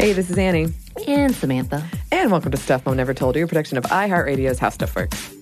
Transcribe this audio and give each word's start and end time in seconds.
Hey, 0.00 0.12
this 0.12 0.30
is 0.30 0.38
Annie. 0.38 0.72
And 1.08 1.34
Samantha. 1.34 1.84
And 2.12 2.30
welcome 2.30 2.52
to 2.52 2.56
Stuff 2.56 2.86
Mom 2.86 2.96
Never 2.96 3.12
Told 3.12 3.34
You, 3.34 3.42
a 3.44 3.48
production 3.48 3.76
of 3.78 3.84
iHeartRadio's 3.86 4.60
How 4.60 4.68
Stuff 4.68 4.94
Works. 4.94 5.34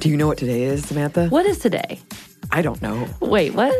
Do 0.00 0.10
you 0.10 0.18
know 0.18 0.26
what 0.26 0.36
today 0.36 0.64
is, 0.64 0.86
Samantha? 0.86 1.28
What 1.28 1.46
is 1.46 1.58
today? 1.58 1.98
I 2.50 2.60
don't 2.60 2.82
know. 2.82 3.08
Wait, 3.20 3.54
what? 3.54 3.74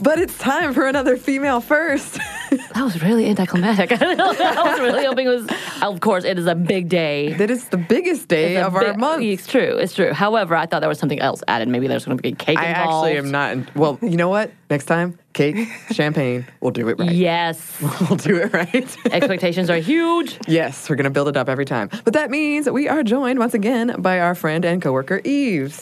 But 0.00 0.20
it's 0.20 0.38
time 0.38 0.72
for 0.72 0.86
another 0.86 1.16
female 1.16 1.60
first. 1.60 2.20
That 2.74 2.82
was 2.82 3.00
really 3.02 3.28
anticlimactic. 3.28 3.92
I 4.02 4.14
was 4.14 4.80
really 4.80 5.04
hoping 5.04 5.26
it 5.26 5.30
was. 5.30 5.46
Of 5.82 6.00
course, 6.00 6.24
it 6.24 6.38
is 6.38 6.46
a 6.46 6.54
big 6.54 6.88
day. 6.88 7.32
that 7.34 7.50
is 7.50 7.68
the 7.68 7.76
biggest 7.76 8.28
day 8.28 8.56
of 8.56 8.74
our 8.74 8.94
month. 8.94 9.22
It's 9.22 9.46
true. 9.46 9.76
It's 9.78 9.94
true. 9.94 10.12
However, 10.12 10.54
I 10.56 10.66
thought 10.66 10.80
there 10.80 10.88
was 10.88 10.98
something 10.98 11.20
else 11.20 11.42
added. 11.48 11.68
Maybe 11.68 11.86
there's 11.88 12.04
going 12.04 12.16
to 12.16 12.22
be 12.22 12.32
cake 12.32 12.58
I 12.58 12.66
involved. 12.68 13.06
actually 13.08 13.18
am 13.18 13.30
not. 13.30 13.52
In, 13.52 13.68
well, 13.74 13.98
you 14.02 14.16
know 14.16 14.28
what? 14.28 14.50
Next 14.68 14.84
time, 14.86 15.18
cake, 15.32 15.56
champagne, 15.92 16.46
we'll 16.60 16.70
do 16.72 16.88
it 16.88 16.98
right. 16.98 17.10
Yes. 17.10 17.58
We'll 18.08 18.16
do 18.16 18.36
it 18.36 18.52
right. 18.52 18.96
Expectations 19.12 19.68
are 19.70 19.76
huge. 19.78 20.38
yes, 20.46 20.88
we're 20.88 20.96
going 20.96 21.04
to 21.04 21.10
build 21.10 21.28
it 21.28 21.36
up 21.36 21.48
every 21.48 21.64
time. 21.64 21.90
But 22.04 22.14
that 22.14 22.30
means 22.30 22.68
we 22.70 22.88
are 22.88 23.02
joined 23.02 23.38
once 23.38 23.54
again 23.54 23.94
by 24.00 24.20
our 24.20 24.34
friend 24.34 24.64
and 24.64 24.80
coworker, 24.82 25.20
Eves. 25.24 25.80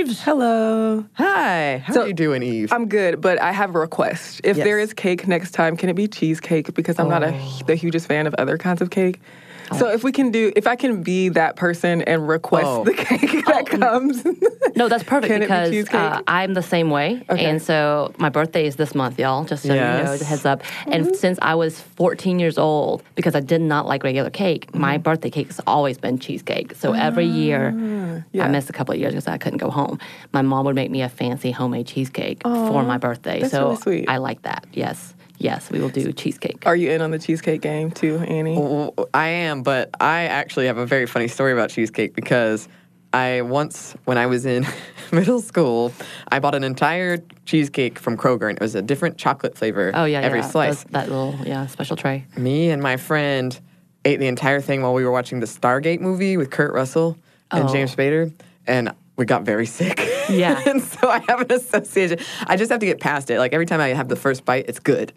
Eves. 0.00 0.22
Hello. 0.22 1.04
Hi. 1.14 1.78
How 1.84 1.92
So, 1.92 2.02
are 2.02 2.06
you 2.08 2.14
doing, 2.14 2.42
Eve? 2.42 2.72
I'm 2.72 2.88
good, 2.88 3.20
but 3.20 3.38
I 3.40 3.52
have 3.52 3.74
a 3.74 3.78
request. 3.78 4.40
If 4.44 4.56
Yes. 4.56 4.64
there 4.64 4.78
is 4.78 4.94
cake 4.94 5.28
next 5.28 5.50
time, 5.50 5.76
can 5.76 5.90
it 5.90 5.94
be 5.94 6.08
cheesecake? 6.08 6.72
Because 6.72 6.98
I'm 6.98 7.08
not 7.10 7.22
a, 7.22 7.34
oh. 7.34 7.60
the 7.66 7.74
hugest 7.74 8.06
fan 8.06 8.26
of 8.26 8.34
other 8.38 8.56
kinds 8.56 8.80
of 8.80 8.88
cake. 8.88 9.20
Oh. 9.72 9.76
So 9.76 9.88
if 9.90 10.02
we 10.02 10.10
can 10.10 10.30
do, 10.30 10.52
if 10.56 10.66
I 10.66 10.74
can 10.74 11.02
be 11.02 11.28
that 11.28 11.56
person 11.56 12.00
and 12.02 12.26
request 12.26 12.66
Oh. 12.66 12.84
the 12.84 12.94
cake 13.08 13.44
that 13.44 13.68
oh. 13.72 13.76
comes. 13.78 14.24
No, 14.74 14.88
that's 14.88 15.04
perfect 15.04 15.30
Can 15.32 15.42
it 15.42 15.46
be 15.46 15.46
because 15.46 15.68
uh, 15.68 15.70
cheesecake? 15.70 15.94
uh, 15.94 16.22
I'm 16.26 16.54
the 16.54 16.62
same 16.62 16.90
way. 16.90 17.22
Okay. 17.28 17.44
And 17.44 17.60
so 17.60 18.12
my 18.18 18.30
birthday 18.30 18.66
is 18.66 18.76
this 18.76 18.94
month, 18.94 19.18
y'all, 19.18 19.44
just 19.44 19.64
so 19.64 19.74
you 19.74 19.80
know, 19.80 19.80
Yes. 19.98 20.18
the 20.18 20.24
heads 20.24 20.46
up. 20.46 20.62
And 20.86 21.04
mm-hmm. 21.06 21.14
since 21.14 21.38
I 21.42 21.54
was 21.54 21.78
14 21.78 22.38
years 22.38 22.56
old, 22.56 23.02
because 23.14 23.34
I 23.34 23.40
did 23.40 23.60
not 23.60 23.86
like 23.86 24.02
regular 24.02 24.30
cake, 24.30 24.74
my 24.74 24.94
mm-hmm. 24.94 25.02
birthday 25.02 25.30
cake 25.30 25.48
has 25.48 25.60
always 25.66 25.98
been 25.98 26.18
cheesecake. 26.18 26.74
So 26.76 26.94
every 26.94 27.26
year, 27.26 27.74
ah. 27.76 28.09
Yeah. 28.32 28.44
I 28.44 28.48
missed 28.48 28.70
a 28.70 28.72
couple 28.72 28.94
of 28.94 29.00
years 29.00 29.12
because 29.12 29.26
I 29.28 29.38
couldn't 29.38 29.58
go 29.58 29.70
home. 29.70 29.98
My 30.32 30.42
mom 30.42 30.64
would 30.66 30.74
make 30.74 30.90
me 30.90 31.02
a 31.02 31.08
fancy 31.08 31.50
homemade 31.50 31.86
cheesecake 31.86 32.42
for 32.42 32.82
my 32.82 32.98
birthday. 32.98 33.40
that's 33.40 33.52
so 33.52 33.64
really 33.70 33.76
sweet. 33.76 34.08
I 34.08 34.16
like 34.18 34.42
that. 34.42 34.66
Yes. 34.72 35.14
Yes, 35.38 35.70
we 35.70 35.80
will 35.80 35.88
do 35.88 36.12
cheesecake. 36.12 36.64
Are 36.66 36.76
you 36.76 36.90
in 36.90 37.00
on 37.00 37.12
the 37.12 37.18
cheesecake 37.18 37.62
game 37.62 37.90
too, 37.90 38.18
Annie? 38.18 38.58
Well, 38.58 38.94
I 39.14 39.28
am, 39.28 39.62
but 39.62 39.88
I 39.98 40.24
actually 40.24 40.66
have 40.66 40.76
a 40.76 40.84
very 40.84 41.06
funny 41.06 41.28
story 41.28 41.52
about 41.54 41.70
cheesecake 41.70 42.14
because 42.14 42.68
I 43.14 43.40
once, 43.40 43.94
when 44.04 44.18
I 44.18 44.26
was 44.26 44.44
in 44.44 44.66
middle 45.12 45.40
school, 45.40 45.92
I 46.28 46.40
bought 46.40 46.54
an 46.54 46.62
entire 46.62 47.18
cheesecake 47.46 47.98
from 47.98 48.18
Kroger, 48.18 48.50
and 48.50 48.58
it 48.58 48.62
was 48.62 48.74
a 48.74 48.82
different 48.82 49.16
chocolate 49.16 49.56
flavor 49.56 49.90
Oh, 49.94 50.04
yeah, 50.04 50.20
every 50.20 50.40
yeah. 50.40 50.46
slice. 50.48 50.84
Those- 50.84 50.92
that 50.92 51.08
little, 51.08 51.34
yeah, 51.46 51.66
special 51.68 51.96
tray. 51.96 52.26
Me 52.36 52.68
and 52.70 52.82
my 52.82 52.98
friend 52.98 53.58
ate 54.04 54.20
the 54.20 54.26
entire 54.28 54.60
thing 54.60 54.82
while 54.82 54.92
we 54.94 55.04
were 55.04 55.10
watching 55.10 55.40
the 55.40 55.46
Stargate 55.46 56.00
movie 56.00 56.36
with 56.36 56.50
Kurt 56.50 56.72
Russell 56.74 57.16
and 57.52 57.68
Oh. 57.68 57.72
James 57.72 57.94
Spader, 57.94 58.32
and 58.66 58.92
we 59.16 59.24
got 59.24 59.42
very 59.42 59.66
sick. 59.66 60.00
Yeah. 60.28 60.60
and 60.66 60.82
so 60.82 61.08
I 61.08 61.18
have 61.28 61.40
an 61.40 61.52
association. 61.52 62.18
I 62.46 62.56
just 62.56 62.70
have 62.70 62.80
to 62.80 62.86
get 62.86 63.00
past 63.00 63.30
it. 63.30 63.38
Like 63.38 63.52
every 63.52 63.66
time 63.66 63.80
I 63.80 63.88
have 63.88 64.08
the 64.08 64.16
first 64.16 64.44
bite, 64.44 64.66
it's 64.68 64.78
good. 64.78 65.12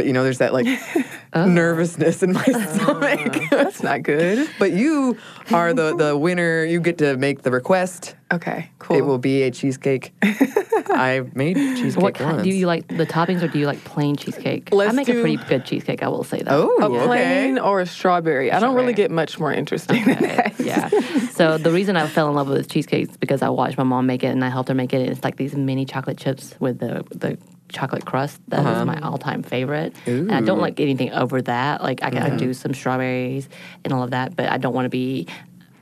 But 0.00 0.06
you 0.06 0.14
know, 0.14 0.22
there's 0.24 0.38
that 0.38 0.54
like 0.54 0.66
Oh. 1.32 1.44
nervousness 1.44 2.22
in 2.24 2.32
my 2.32 2.42
stomach. 2.74 3.36
That's 3.50 3.82
not 3.84 4.02
good. 4.02 4.48
but 4.58 4.72
you 4.72 5.16
are 5.52 5.74
the 5.74 5.94
the 5.94 6.16
winner. 6.16 6.64
You 6.64 6.80
get 6.80 6.96
to 6.98 7.18
make 7.18 7.42
the 7.42 7.50
request. 7.50 8.16
Okay, 8.32 8.70
cool. 8.78 8.96
It 8.96 9.02
will 9.02 9.18
be 9.18 9.42
a 9.42 9.50
cheesecake. 9.50 10.12
I 10.22 11.22
made 11.34 11.56
cheesecake 11.76 12.02
What 12.02 12.14
kind? 12.14 12.36
once. 12.38 12.44
Do 12.48 12.50
you 12.50 12.66
like 12.66 12.88
the 12.88 13.04
toppings 13.06 13.42
or 13.42 13.48
do 13.48 13.58
you 13.58 13.66
like 13.66 13.84
plain 13.84 14.16
cheesecake? 14.16 14.70
I 14.72 14.76
Let's 14.76 14.94
make 14.94 15.08
a 15.08 15.12
pretty 15.12 15.36
good 15.36 15.64
cheesecake, 15.66 16.02
I 16.02 16.08
will 16.08 16.24
say 16.24 16.38
that. 16.42 16.52
Oh, 16.52 16.76
a 16.80 16.86
okay. 16.86 17.06
plain 17.06 17.58
or 17.58 17.80
a 17.80 17.86
strawberry. 17.86 18.50
I 18.50 18.58
don't 18.58 18.74
really 18.74 18.92
get 18.94 19.10
much 19.10 19.38
more 19.38 19.52
interesting 19.52 20.02
than 20.06 20.22
that. 20.22 20.54
yeah. 20.58 20.88
So 21.30 21.58
the 21.58 21.70
reason 21.70 21.96
I 21.96 22.06
fell 22.08 22.28
in 22.28 22.34
love 22.34 22.48
with 22.48 22.68
cheesecake 22.70 23.08
is 23.10 23.16
because 23.18 23.42
I 23.42 23.50
watched 23.50 23.76
my 23.78 23.84
mom 23.84 24.06
make 24.06 24.24
it 24.24 24.28
and 24.28 24.42
I 24.44 24.48
helped 24.48 24.68
her 24.70 24.74
make 24.74 24.92
it. 24.94 25.08
It's 25.08 25.22
like 25.22 25.36
these 25.36 25.54
mini 25.54 25.84
chocolate 25.84 26.16
chips 26.18 26.54
with 26.58 26.78
the 26.80 27.04
the 27.14 27.38
chocolate 27.72 28.04
crust. 28.04 28.40
that 28.48 28.64
That 28.64 28.80
is 28.80 28.86
my 28.86 28.96
uh-huh. 28.96 29.10
all 29.10 29.18
time 29.18 29.42
favorite. 29.42 29.94
And 30.06 30.32
I 30.32 30.40
don't 30.40 30.60
like 30.60 30.80
anything 30.80 31.12
over 31.12 31.40
that. 31.42 31.82
Like 31.82 32.02
I 32.02 32.10
gotta 32.10 32.30
mm-hmm. 32.30 32.36
do 32.36 32.54
some 32.54 32.74
strawberries 32.74 33.48
and 33.84 33.92
all 33.92 34.02
of 34.02 34.10
that, 34.10 34.36
but 34.36 34.48
I 34.48 34.58
don't 34.58 34.74
want 34.74 34.86
to 34.86 34.90
be 34.90 35.26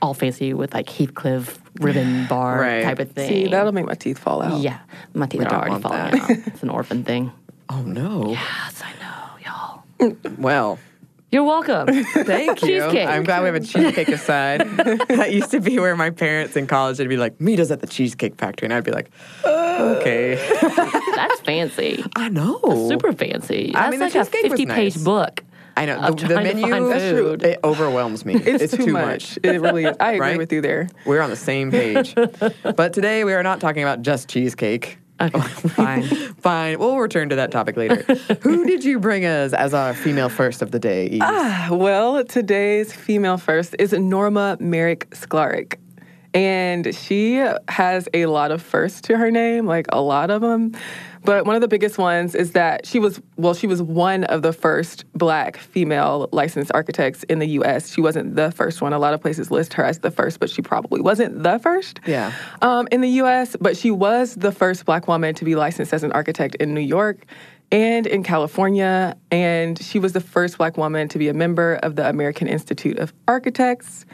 all 0.01 0.13
fancy 0.13 0.53
with 0.53 0.73
like 0.73 0.89
Heathcliff 0.89 1.59
ribbon 1.81 2.27
bar 2.29 2.59
Right. 2.61 2.83
type 2.83 2.99
of 2.99 3.11
thing. 3.11 3.29
See, 3.29 3.47
that'll 3.51 3.71
make 3.71 3.85
my 3.85 3.95
teeth 3.95 4.17
fall 4.17 4.41
out. 4.41 4.61
yeah, 4.61 4.79
my 5.13 5.25
teeth 5.27 5.39
We 5.39 5.45
are 5.45 5.53
already 5.53 5.81
falling 5.81 6.11
that. 6.11 6.21
out. 6.21 6.29
It's 6.47 6.63
an 6.63 6.69
orphan 6.69 7.03
thing. 7.03 7.31
Oh 7.71 7.83
no. 7.83 8.31
Yes, 8.31 8.81
I 8.83 8.93
know, 8.99 10.09
y'all. 10.09 10.15
Well, 10.39 10.79
You're 11.31 11.43
welcome. 11.43 11.87
Thank 12.03 12.63
you. 12.63 12.79
Cheesecake. 12.81 13.07
I'm 13.07 13.23
glad 13.23 13.41
we 13.41 13.45
have 13.47 13.55
a 13.55 13.59
cheesecake 13.59 14.07
aside. 14.09 14.61
that 15.09 15.31
used 15.31 15.51
to 15.51 15.59
be 15.59 15.77
where 15.77 15.95
my 15.95 16.09
parents 16.09 16.55
in 16.55 16.65
college 16.65 16.97
would 16.97 17.07
be 17.09 17.17
like, 17.17 17.39
"Meet 17.39 17.59
us 17.59 17.69
at 17.69 17.81
the 17.81 17.87
Cheesecake 17.87 18.35
Factory," 18.35 18.65
and 18.65 18.73
I'd 18.73 18.83
be 18.83 18.91
like, 18.91 19.11
"Okay." 19.45 20.35
That's 21.15 21.39
fancy. 21.41 22.03
I 22.15 22.29
know. 22.29 22.87
Super 22.89 23.13
fancy. 23.13 23.73
I 23.75 23.81
That's 23.81 23.91
mean, 23.91 23.99
the 23.99 24.05
like 24.05 24.15
a 24.15 24.19
cheesecake 24.31 24.43
was 24.51 24.59
50 24.59 24.65
page 24.73 24.95
nice. 24.95 25.03
book. 25.03 25.43
I 25.77 25.85
know 25.85 25.97
of 25.99 26.17
the, 26.17 26.27
the 26.27 26.33
trying 26.33 26.47
to 26.47 26.53
menu. 26.55 26.69
find 26.71 26.91
That's 26.91 27.09
true. 27.11 27.37
It 27.39 27.59
overwhelms 27.63 28.25
me. 28.25 28.33
It's, 28.35 28.75
too, 28.75 28.87
much. 28.91 29.37
It 29.43 29.61
really 29.61 29.85
is. 29.85 29.95
I 29.99 30.13
agree 30.13 30.19
Right? 30.19 30.37
with 30.37 30.51
you 30.51 30.59
there. 30.61 30.89
We're 31.05 31.21
on 31.21 31.29
the 31.29 31.37
same 31.37 31.71
page. 31.71 32.15
but 32.15 32.91
today 32.91 33.23
we 33.23 33.33
are 33.33 33.43
not 33.43 33.61
talking 33.61 33.81
about 33.83 34.01
just 34.01 34.27
cheesecake. 34.27 34.97
Okay, 35.21 35.39
fine. 35.69 36.03
Fine. 36.03 36.79
We'll 36.79 36.97
return 36.97 37.29
to 37.29 37.35
that 37.35 37.51
topic 37.51 37.77
later. 37.77 37.95
Who 38.41 38.65
did 38.65 38.83
you 38.83 38.99
bring 38.99 39.25
us 39.25 39.53
as 39.53 39.73
our 39.73 39.93
female 39.93 40.29
first 40.29 40.61
of 40.61 40.71
the 40.71 40.79
day? 40.79 41.07
Eve? 41.07 41.21
Ah, 41.23 41.69
well, 41.71 42.23
today's 42.23 42.93
female 42.93 43.37
first 43.37 43.75
is 43.79 43.93
Norma 43.93 44.57
Merrick 44.59 45.09
Sklarek. 45.11 45.75
And 46.33 46.93
she 46.95 47.43
has 47.67 48.07
a 48.13 48.27
lot 48.27 48.51
of 48.51 48.61
firsts 48.61 49.01
to 49.01 49.17
her 49.17 49.31
name, 49.31 49.65
like 49.65 49.87
a 49.89 49.99
lot 49.99 50.29
of 50.29 50.41
them. 50.41 50.73
But 51.23 51.45
one 51.45 51.55
of 51.55 51.61
the 51.61 51.67
biggest 51.67 51.97
ones 51.97 52.33
is 52.33 52.53
that 52.53 52.85
she 52.85 52.97
was, 52.97 53.21
well, 53.35 53.53
she 53.53 53.67
was 53.67 53.81
one 53.81 54.23
of 54.25 54.41
the 54.41 54.53
first 54.53 55.05
black 55.13 55.57
female 55.57 56.29
licensed 56.31 56.71
architects 56.73 57.23
in 57.23 57.39
the 57.39 57.47
US. 57.59 57.93
She 57.93 58.01
wasn't 58.01 58.35
the 58.35 58.51
first 58.51 58.81
one. 58.81 58.93
A 58.93 58.99
lot 58.99 59.13
of 59.13 59.21
places 59.21 59.51
list 59.51 59.73
her 59.73 59.83
as 59.83 59.99
the 59.99 60.11
first, 60.11 60.39
but 60.39 60.49
she 60.49 60.61
probably 60.61 61.01
wasn't 61.01 61.43
the 61.43 61.59
first 61.59 61.99
Yeah. 62.05 62.31
um, 62.61 62.87
in 62.91 63.01
the 63.01 63.09
US. 63.21 63.55
But 63.59 63.75
she 63.77 63.91
was 63.91 64.35
the 64.35 64.51
first 64.51 64.85
black 64.85 65.07
woman 65.07 65.35
to 65.35 65.45
be 65.45 65.55
licensed 65.55 65.93
as 65.93 66.03
an 66.03 66.11
architect 66.13 66.55
in 66.55 66.73
New 66.73 66.79
York 66.81 67.25
and 67.71 68.07
in 68.07 68.23
California. 68.23 69.15
And 69.29 69.79
she 69.81 69.99
was 69.99 70.13
the 70.13 70.21
first 70.21 70.57
black 70.57 70.77
woman 70.77 71.07
to 71.09 71.17
be 71.19 71.27
a 71.27 71.33
member 71.33 71.75
of 71.83 71.95
the 71.95 72.07
American 72.07 72.47
Institute 72.47 72.97
of 72.97 73.13
Architects. 73.27 74.05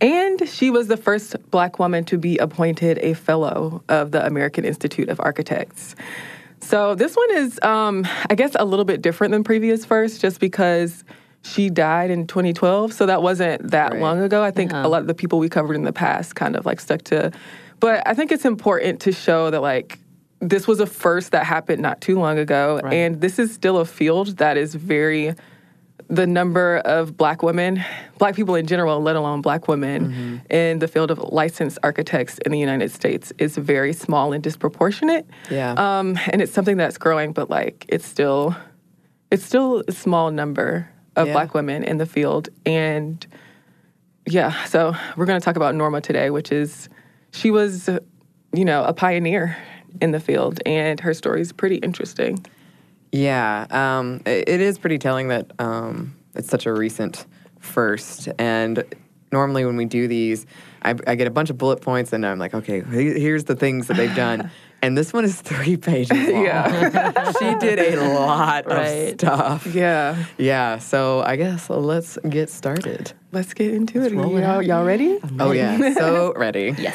And 0.00 0.48
she 0.48 0.70
was 0.70 0.88
the 0.88 0.96
first 0.96 1.36
black 1.50 1.78
woman 1.78 2.04
to 2.06 2.18
be 2.18 2.36
appointed 2.38 2.98
a 2.98 3.14
fellow 3.14 3.82
of 3.88 4.10
the 4.12 4.24
American 4.24 4.64
Institute 4.64 5.08
of 5.08 5.20
Architects. 5.20 5.94
So 6.64 6.94
this 6.94 7.14
one 7.14 7.30
is, 7.36 7.58
um, 7.62 8.06
I 8.30 8.34
guess, 8.34 8.56
a 8.58 8.64
little 8.64 8.84
bit 8.84 9.02
different 9.02 9.32
than 9.32 9.44
previous 9.44 9.84
first, 9.84 10.20
just 10.20 10.40
because 10.40 11.04
she 11.42 11.68
died 11.68 12.10
in 12.10 12.26
2012. 12.26 12.92
So 12.92 13.06
that 13.06 13.22
wasn't 13.22 13.70
that 13.70 13.92
Right. 13.92 14.00
long 14.00 14.20
ago. 14.22 14.42
I 14.42 14.50
think 14.50 14.72
a 14.72 14.88
lot 14.88 15.02
of 15.02 15.06
the 15.06 15.14
people 15.14 15.38
we 15.38 15.48
covered 15.50 15.74
in 15.76 15.84
the 15.84 15.92
past 15.92 16.34
kind 16.36 16.56
of 16.56 16.64
like 16.64 16.80
stuck 16.80 17.02
to. 17.04 17.30
But 17.80 18.02
I 18.06 18.14
think 18.14 18.32
it's 18.32 18.46
important 18.46 19.00
to 19.00 19.12
show 19.12 19.50
that 19.50 19.60
like 19.60 19.98
this 20.40 20.66
was 20.66 20.80
a 20.80 20.86
first 20.86 21.32
that 21.32 21.44
happened 21.44 21.82
not 21.82 22.00
too 22.00 22.18
long 22.18 22.38
ago, 22.38 22.80
Right. 22.82 22.94
and 22.94 23.20
this 23.20 23.38
is 23.38 23.52
still 23.52 23.76
a 23.78 23.84
field 23.84 24.38
that 24.38 24.56
is 24.56 24.74
very 24.74 25.34
the 26.08 26.26
number 26.26 26.78
of 26.78 27.16
black 27.16 27.42
women, 27.42 27.82
black 28.18 28.34
people 28.36 28.54
in 28.54 28.66
general, 28.66 29.00
let 29.00 29.16
alone 29.16 29.40
black 29.40 29.68
women, 29.68 30.42
in 30.50 30.78
the 30.78 30.88
field 30.88 31.10
of 31.10 31.18
licensed 31.18 31.78
architects 31.82 32.38
in 32.38 32.52
the 32.52 32.58
United 32.58 32.90
States 32.90 33.32
is 33.38 33.56
very 33.56 33.92
small 33.92 34.32
and 34.32 34.42
disproportionate. 34.42 35.26
Yeah. 35.50 35.72
Um, 35.72 36.18
and 36.30 36.42
it's 36.42 36.52
something 36.52 36.76
that's 36.76 36.98
growing, 36.98 37.32
but 37.32 37.48
like 37.48 37.86
it's 37.88 38.06
still, 38.06 38.54
it's 39.30 39.44
still 39.44 39.82
a 39.88 39.92
small 39.92 40.30
number 40.30 40.90
of 41.16 41.28
Yeah. 41.28 41.32
black 41.32 41.54
women 41.54 41.82
in 41.84 41.98
the 41.98 42.06
field. 42.06 42.48
And 42.66 43.24
yeah, 44.26 44.64
so 44.64 44.94
we're 45.16 45.26
going 45.26 45.40
to 45.40 45.44
talk 45.44 45.56
about 45.56 45.74
Norma 45.74 46.00
today, 46.00 46.30
which 46.30 46.50
is 46.52 46.88
she 47.32 47.50
was, 47.50 47.88
you 48.52 48.64
know, 48.64 48.84
a 48.84 48.92
pioneer 48.92 49.56
in 50.00 50.10
the 50.10 50.20
field, 50.20 50.60
and 50.66 50.98
her 51.00 51.14
story 51.14 51.40
is 51.40 51.52
pretty 51.52 51.76
interesting. 51.76 52.44
Yeah, 53.14 53.66
um, 53.70 54.22
it, 54.26 54.48
it 54.48 54.60
is 54.60 54.76
pretty 54.76 54.98
telling 54.98 55.28
that 55.28 55.52
um, 55.60 56.16
it's 56.34 56.48
such 56.48 56.66
a 56.66 56.72
recent 56.72 57.26
first. 57.60 58.28
And 58.40 58.82
normally 59.30 59.64
when 59.64 59.76
we 59.76 59.84
do 59.84 60.08
these, 60.08 60.46
I, 60.82 60.96
I 61.06 61.14
get 61.14 61.28
a 61.28 61.30
bunch 61.30 61.48
of 61.48 61.56
bullet 61.56 61.80
points, 61.80 62.12
and 62.12 62.26
I'm 62.26 62.40
like, 62.40 62.54
okay, 62.54 62.80
here's 62.82 63.44
the 63.44 63.54
things 63.54 63.86
that 63.86 63.96
they've 63.96 64.14
done. 64.16 64.50
And 64.82 64.98
this 64.98 65.14
one 65.14 65.24
is 65.24 65.40
three 65.40 65.78
pages 65.78 66.10
long. 66.28 66.44
Yeah. 66.44 67.32
she 67.38 67.54
did 67.54 67.94
a 67.94 68.06
lot 68.06 68.66
Right. 68.66 69.14
of 69.14 69.18
stuff. 69.18 69.66
Yeah. 69.74 70.26
Yeah, 70.36 70.76
so 70.76 71.22
I 71.22 71.36
guess 71.36 71.70
let's 71.70 72.18
get 72.28 72.50
started. 72.50 73.14
Let's 73.32 73.54
get 73.54 73.72
into 73.72 74.02
it. 74.04 74.12
roll 74.12 74.36
it 74.36 74.42
Y'all, 74.42 74.60
y'all 74.60 74.84
ready? 74.84 75.18
Oh, 75.40 75.52
yeah, 75.52 75.94
so 75.94 76.34
ready. 76.36 76.74
Yes. 76.78 76.94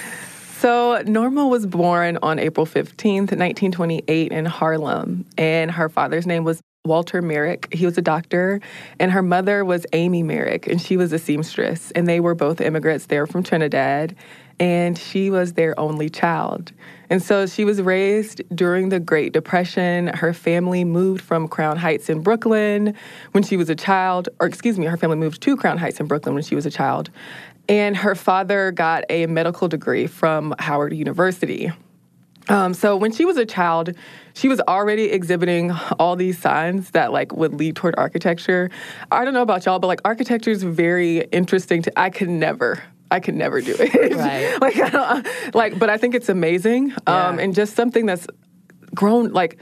So 0.59 1.01
Norma 1.05 1.47
was 1.47 1.65
born 1.65 2.17
on 2.21 2.37
April 2.37 2.65
15th, 2.65 3.31
1928 3.31 4.33
in 4.33 4.43
Harlem, 4.43 5.25
and 5.37 5.71
her 5.71 5.87
father's 5.87 6.27
name 6.27 6.43
was 6.43 6.59
Walter 6.83 7.21
Merrick. 7.21 7.73
He 7.73 7.85
was 7.85 7.97
a 7.97 8.01
doctor, 8.01 8.59
and 8.99 9.09
her 9.09 9.21
mother 9.21 9.63
was 9.63 9.85
Amy 9.93 10.21
Merrick, 10.21 10.67
and 10.67 10.81
she 10.81 10.97
was 10.97 11.13
a 11.13 11.17
seamstress. 11.17 11.91
And 11.91 12.09
they 12.09 12.19
were 12.19 12.35
both 12.35 12.59
immigrants. 12.59 13.05
They 13.05 13.19
were 13.19 13.25
from 13.25 13.41
Trinidad, 13.41 14.17
and 14.59 14.97
she 14.97 15.29
was 15.29 15.53
their 15.53 15.79
only 15.79 16.09
child. 16.09 16.73
And 17.09 17.23
so 17.23 17.45
she 17.47 17.65
was 17.65 17.81
raised 17.81 18.41
during 18.55 18.89
the 18.89 18.99
Great 18.99 19.33
Depression. 19.33 20.07
Her 20.07 20.33
family 20.33 20.83
moved 20.83 21.21
from 21.21 21.47
Crown 21.47 21.77
Heights 21.77 22.09
in 22.09 22.21
Brooklyn 22.21 22.93
when 23.31 23.43
she 23.43 23.57
was 23.57 23.69
a 23.69 23.75
child, 23.75 24.29
or 24.39 24.47
excuse 24.47 24.77
me, 24.77 24.85
her 24.85 24.97
family 24.97 25.17
moved 25.17 25.41
to 25.41 25.57
Crown 25.57 25.77
Heights 25.77 25.99
in 25.99 26.05
Brooklyn 26.05 26.35
when 26.35 26.43
she 26.43 26.55
was 26.55 26.65
a 26.65 26.71
child. 26.71 27.09
And 27.67 27.97
her 27.97 28.15
father 28.15 28.71
got 28.71 29.03
a 29.09 29.25
medical 29.27 29.67
degree 29.67 30.07
from 30.07 30.53
Howard 30.59 30.93
University. 30.93 31.71
Um, 32.47 32.73
so 32.73 32.95
when 32.95 33.11
she 33.11 33.25
was 33.25 33.37
a 33.37 33.45
child, 33.45 33.91
she 34.33 34.47
was 34.47 34.59
already 34.61 35.05
exhibiting 35.05 35.71
all 35.99 36.15
these 36.15 36.39
signs 36.39 36.91
that 36.91 37.13
like 37.13 37.31
would 37.31 37.53
lead 37.53 37.75
toward 37.75 37.93
architecture. 37.97 38.71
I 39.11 39.23
don't 39.23 39.35
know 39.35 39.43
about 39.43 39.65
y'all, 39.65 39.77
but 39.77 39.87
like 39.87 40.01
architecture 40.03 40.49
is 40.49 40.63
very 40.63 41.19
interesting 41.31 41.83
to 41.83 41.99
I 41.99 42.09
could 42.09 42.29
never 42.29 42.81
I 43.11 43.19
could 43.19 43.35
never 43.35 43.61
do 43.61 43.75
it. 43.79 44.13
Right. 44.15 44.59
like, 44.61 44.77
I 44.79 44.89
don't, 44.89 45.55
like, 45.55 45.79
but 45.79 45.89
I 45.89 45.97
think 45.97 46.13
it's 46.15 46.29
amazing, 46.29 46.93
um, 47.07 47.39
and 47.39 47.55
just 47.55 47.75
something 47.75 48.05
that's 48.05 48.27
grown 48.93 49.31
like 49.33 49.57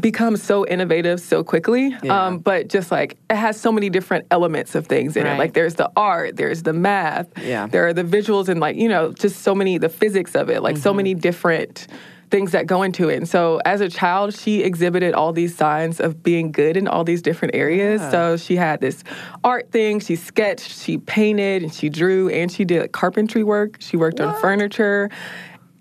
become 0.00 0.36
so 0.36 0.66
innovative 0.66 1.20
so 1.20 1.42
quickly. 1.42 1.94
Yeah. 2.02 2.26
Um, 2.26 2.38
but 2.38 2.68
just 2.68 2.90
like 2.90 3.16
it 3.30 3.36
has 3.36 3.58
so 3.58 3.72
many 3.72 3.88
different 3.88 4.26
elements 4.30 4.74
of 4.74 4.86
things 4.86 5.16
in 5.16 5.24
Right. 5.24 5.34
it. 5.34 5.38
Like 5.38 5.52
there's 5.54 5.74
the 5.74 5.90
art, 5.96 6.36
there's 6.36 6.62
the 6.64 6.72
math, 6.74 7.28
Yeah. 7.42 7.66
there 7.66 7.86
are 7.86 7.92
the 7.94 8.04
visuals, 8.04 8.48
and 8.48 8.60
like 8.60 8.76
you 8.76 8.88
know, 8.88 9.12
just 9.12 9.40
so 9.42 9.54
many 9.54 9.78
the 9.78 9.88
physics 9.88 10.34
of 10.34 10.50
it. 10.50 10.62
Like 10.62 10.76
so 10.76 10.90
Mm-hmm. 10.90 10.96
many 10.98 11.14
different 11.14 11.86
things 12.30 12.52
that 12.52 12.66
go 12.66 12.82
into 12.82 13.08
it. 13.08 13.16
And 13.16 13.28
so 13.28 13.60
as 13.64 13.80
a 13.80 13.88
child, 13.88 14.34
she 14.34 14.62
exhibited 14.62 15.14
all 15.14 15.32
these 15.32 15.56
signs 15.56 16.00
of 16.00 16.22
being 16.22 16.52
good 16.52 16.76
in 16.76 16.88
all 16.88 17.04
these 17.04 17.22
different 17.22 17.54
areas. 17.54 18.00
So 18.10 18.36
she 18.36 18.56
had 18.56 18.80
this 18.80 19.04
art 19.44 19.70
thing, 19.70 20.00
she 20.00 20.16
sketched, 20.16 20.70
she 20.70 20.98
painted, 20.98 21.62
and 21.62 21.72
she 21.72 21.88
drew, 21.88 22.28
and 22.28 22.50
she 22.50 22.64
did 22.64 22.92
carpentry 22.92 23.44
work. 23.44 23.76
She 23.80 23.96
worked 23.96 24.20
on 24.20 24.40
furniture. 24.40 25.10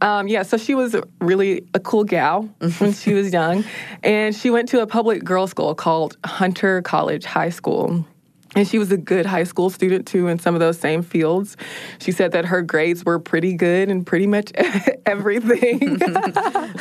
Um, 0.01 0.27
yeah, 0.27 0.43
so 0.43 0.57
she 0.57 0.75
was 0.75 0.95
really 1.19 1.65
a 1.73 1.79
cool 1.79 2.03
gal 2.03 2.43
when 2.77 2.93
she 2.93 3.13
was 3.13 3.31
young. 3.31 3.63
And 4.03 4.35
she 4.35 4.49
went 4.49 4.69
to 4.69 4.81
a 4.81 4.87
public 4.87 5.23
girls' 5.23 5.51
school 5.51 5.73
called 5.73 6.17
Hunter 6.25 6.81
College 6.81 7.25
High 7.25 7.49
School. 7.49 8.05
And 8.55 8.67
she 8.67 8.79
was 8.79 8.91
a 8.91 8.97
good 8.97 9.25
high 9.25 9.43
school 9.43 9.69
student 9.69 10.07
too 10.07 10.27
in 10.27 10.39
some 10.39 10.53
of 10.55 10.59
those 10.59 10.79
same 10.79 11.01
fields. 11.01 11.57
She 11.99 12.11
said 12.11 12.31
that 12.31 12.45
her 12.45 12.61
grades 12.61 13.03
were 13.03 13.19
pretty 13.19 13.53
good 13.53 13.89
in 13.89 14.05
pretty 14.05 14.27
much 14.27 14.51
everything. 15.05 15.97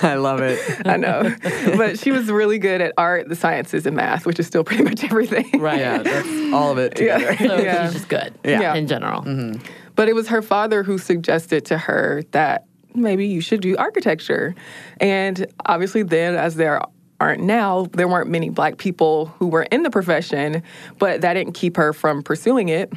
I 0.02 0.14
love 0.14 0.40
it. 0.40 0.60
I 0.86 0.96
know. 0.96 1.34
But 1.76 1.98
she 1.98 2.10
was 2.12 2.30
really 2.30 2.58
good 2.58 2.80
at 2.80 2.92
art, 2.96 3.28
the 3.28 3.36
sciences, 3.36 3.86
and 3.86 3.96
math, 3.96 4.26
which 4.26 4.38
is 4.38 4.46
still 4.46 4.64
pretty 4.64 4.84
much 4.84 5.04
everything. 5.04 5.50
Right. 5.60 5.78
Yeah, 5.78 5.98
that's 6.02 6.52
all 6.52 6.70
of 6.72 6.78
it 6.78 6.98
Yeah. 7.00 7.18
together. 7.18 7.36
So 7.48 7.58
Yeah. 7.62 7.84
she's 7.86 7.94
just 7.94 8.08
good. 8.08 8.34
Yeah. 8.44 8.74
In 8.74 8.86
general. 8.86 9.22
Mm-hmm. 9.22 9.62
But 9.96 10.08
it 10.08 10.14
was 10.14 10.28
her 10.28 10.42
father 10.42 10.82
who 10.82 10.98
suggested 10.98 11.64
to 11.66 11.78
her 11.78 12.22
that 12.32 12.66
maybe 12.94 13.26
you 13.26 13.40
should 13.40 13.60
do 13.60 13.76
architecture. 13.76 14.54
And 15.00 15.46
obviously, 15.66 16.02
then, 16.02 16.34
as 16.36 16.54
there 16.56 16.80
aren't 17.20 17.42
now, 17.42 17.86
there 17.92 18.08
weren't 18.08 18.28
many 18.28 18.50
black 18.50 18.78
people 18.78 19.26
who 19.38 19.48
were 19.48 19.62
in 19.64 19.82
the 19.82 19.90
profession, 19.90 20.62
but 20.98 21.20
that 21.20 21.34
didn't 21.34 21.54
keep 21.54 21.76
her 21.76 21.92
from 21.92 22.22
pursuing 22.22 22.68
it. 22.68 22.92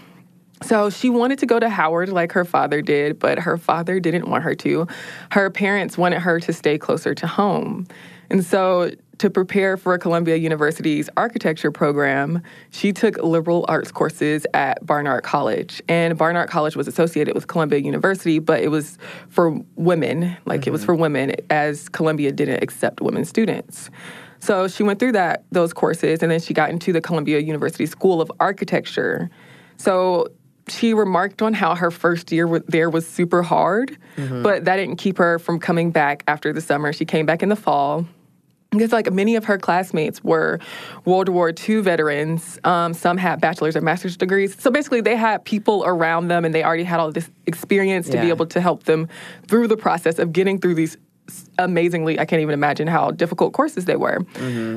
So 0.63 0.89
she 0.89 1.09
wanted 1.09 1.39
to 1.39 1.45
go 1.45 1.59
to 1.59 1.69
Howard 1.69 2.09
like 2.09 2.31
her 2.31 2.43
father 2.43 2.81
did, 2.81 3.19
but 3.19 3.37
her 3.39 3.57
father 3.57 3.99
didn't 3.99 4.27
want 4.27 4.43
her 4.43 4.55
to. 4.55 4.87
Her 5.31 5.49
parents 5.49 5.97
wanted 5.97 6.19
her 6.19 6.39
to 6.39 6.51
stay 6.51 6.77
closer 6.77 7.13
to 7.13 7.27
home. 7.27 7.87
And 8.29 8.43
so 8.43 8.91
to 9.19 9.29
prepare 9.29 9.77
for 9.77 9.97
Columbia 9.97 10.35
University's 10.35 11.09
architecture 11.17 11.71
program, 11.71 12.41
she 12.71 12.93
took 12.93 13.17
liberal 13.17 13.65
arts 13.67 13.91
courses 13.91 14.45
at 14.53 14.85
Barnard 14.85 15.23
College. 15.23 15.81
And 15.87 16.17
Barnard 16.17 16.49
College 16.49 16.75
was 16.75 16.87
associated 16.87 17.33
with 17.33 17.47
Columbia 17.47 17.79
University, 17.79 18.39
but 18.39 18.61
it 18.61 18.69
was 18.69 18.97
for 19.29 19.59
women, 19.75 20.37
like 20.45 20.67
it 20.67 20.71
was 20.71 20.81
mm-hmm. 20.81 20.85
for 20.85 20.95
women, 20.95 21.35
as 21.49 21.89
Columbia 21.89 22.31
didn't 22.31 22.61
accept 22.63 23.01
women 23.01 23.25
students. 23.25 23.89
So 24.39 24.67
she 24.67 24.83
went 24.83 24.99
through 24.99 25.13
that 25.13 25.43
those 25.51 25.73
courses 25.73 26.21
and 26.21 26.31
then 26.31 26.39
she 26.39 26.53
got 26.53 26.69
into 26.69 26.93
the 26.93 27.01
Columbia 27.01 27.39
University 27.39 27.87
School 27.87 28.21
of 28.21 28.31
Architecture. 28.39 29.29
So 29.77 30.27
she 30.67 30.93
remarked 30.93 31.41
on 31.41 31.53
how 31.53 31.75
her 31.75 31.91
first 31.91 32.31
year 32.31 32.59
there 32.67 32.89
was 32.89 33.07
super 33.07 33.41
hard, 33.41 33.97
mm-hmm. 34.15 34.43
but 34.43 34.65
that 34.65 34.75
didn't 34.75 34.97
keep 34.97 35.17
her 35.17 35.39
from 35.39 35.59
coming 35.59 35.91
back 35.91 36.23
after 36.27 36.53
the 36.53 36.61
summer. 36.61 36.93
She 36.93 37.05
came 37.05 37.25
back 37.25 37.41
in 37.41 37.49
the 37.49 37.55
fall. 37.55 38.05
Because 38.71 38.91
like 38.91 39.11
many 39.11 39.35
of 39.35 39.45
her 39.45 39.57
classmates 39.57 40.23
were 40.23 40.59
World 41.05 41.29
War 41.29 41.53
II 41.67 41.81
veterans, 41.81 42.59
um, 42.63 42.93
some 42.93 43.17
had 43.17 43.39
bachelor's 43.39 43.77
or 43.77 43.81
master's 43.81 44.17
degrees. 44.17 44.59
So 44.59 44.69
basically, 44.69 45.01
they 45.01 45.15
had 45.15 45.45
people 45.45 45.83
around 45.85 46.27
them, 46.27 46.43
and 46.43 46.53
they 46.53 46.63
already 46.63 46.83
had 46.83 46.99
all 46.99 47.11
this 47.11 47.29
experience 47.45 48.09
to 48.09 48.19
be 48.19 48.29
able 48.29 48.45
to 48.47 48.59
help 48.59 48.83
them 48.83 49.07
through 49.47 49.67
the 49.67 49.77
process 49.77 50.19
of 50.19 50.33
getting 50.33 50.59
through 50.59 50.75
these 50.75 50.97
amazingly. 51.57 52.19
I 52.19 52.25
can't 52.25 52.41
even 52.41 52.53
imagine 52.53 52.87
how 52.87 53.11
difficult 53.11 53.53
courses 53.53 53.85
they 53.85 53.95
were. 53.95 54.19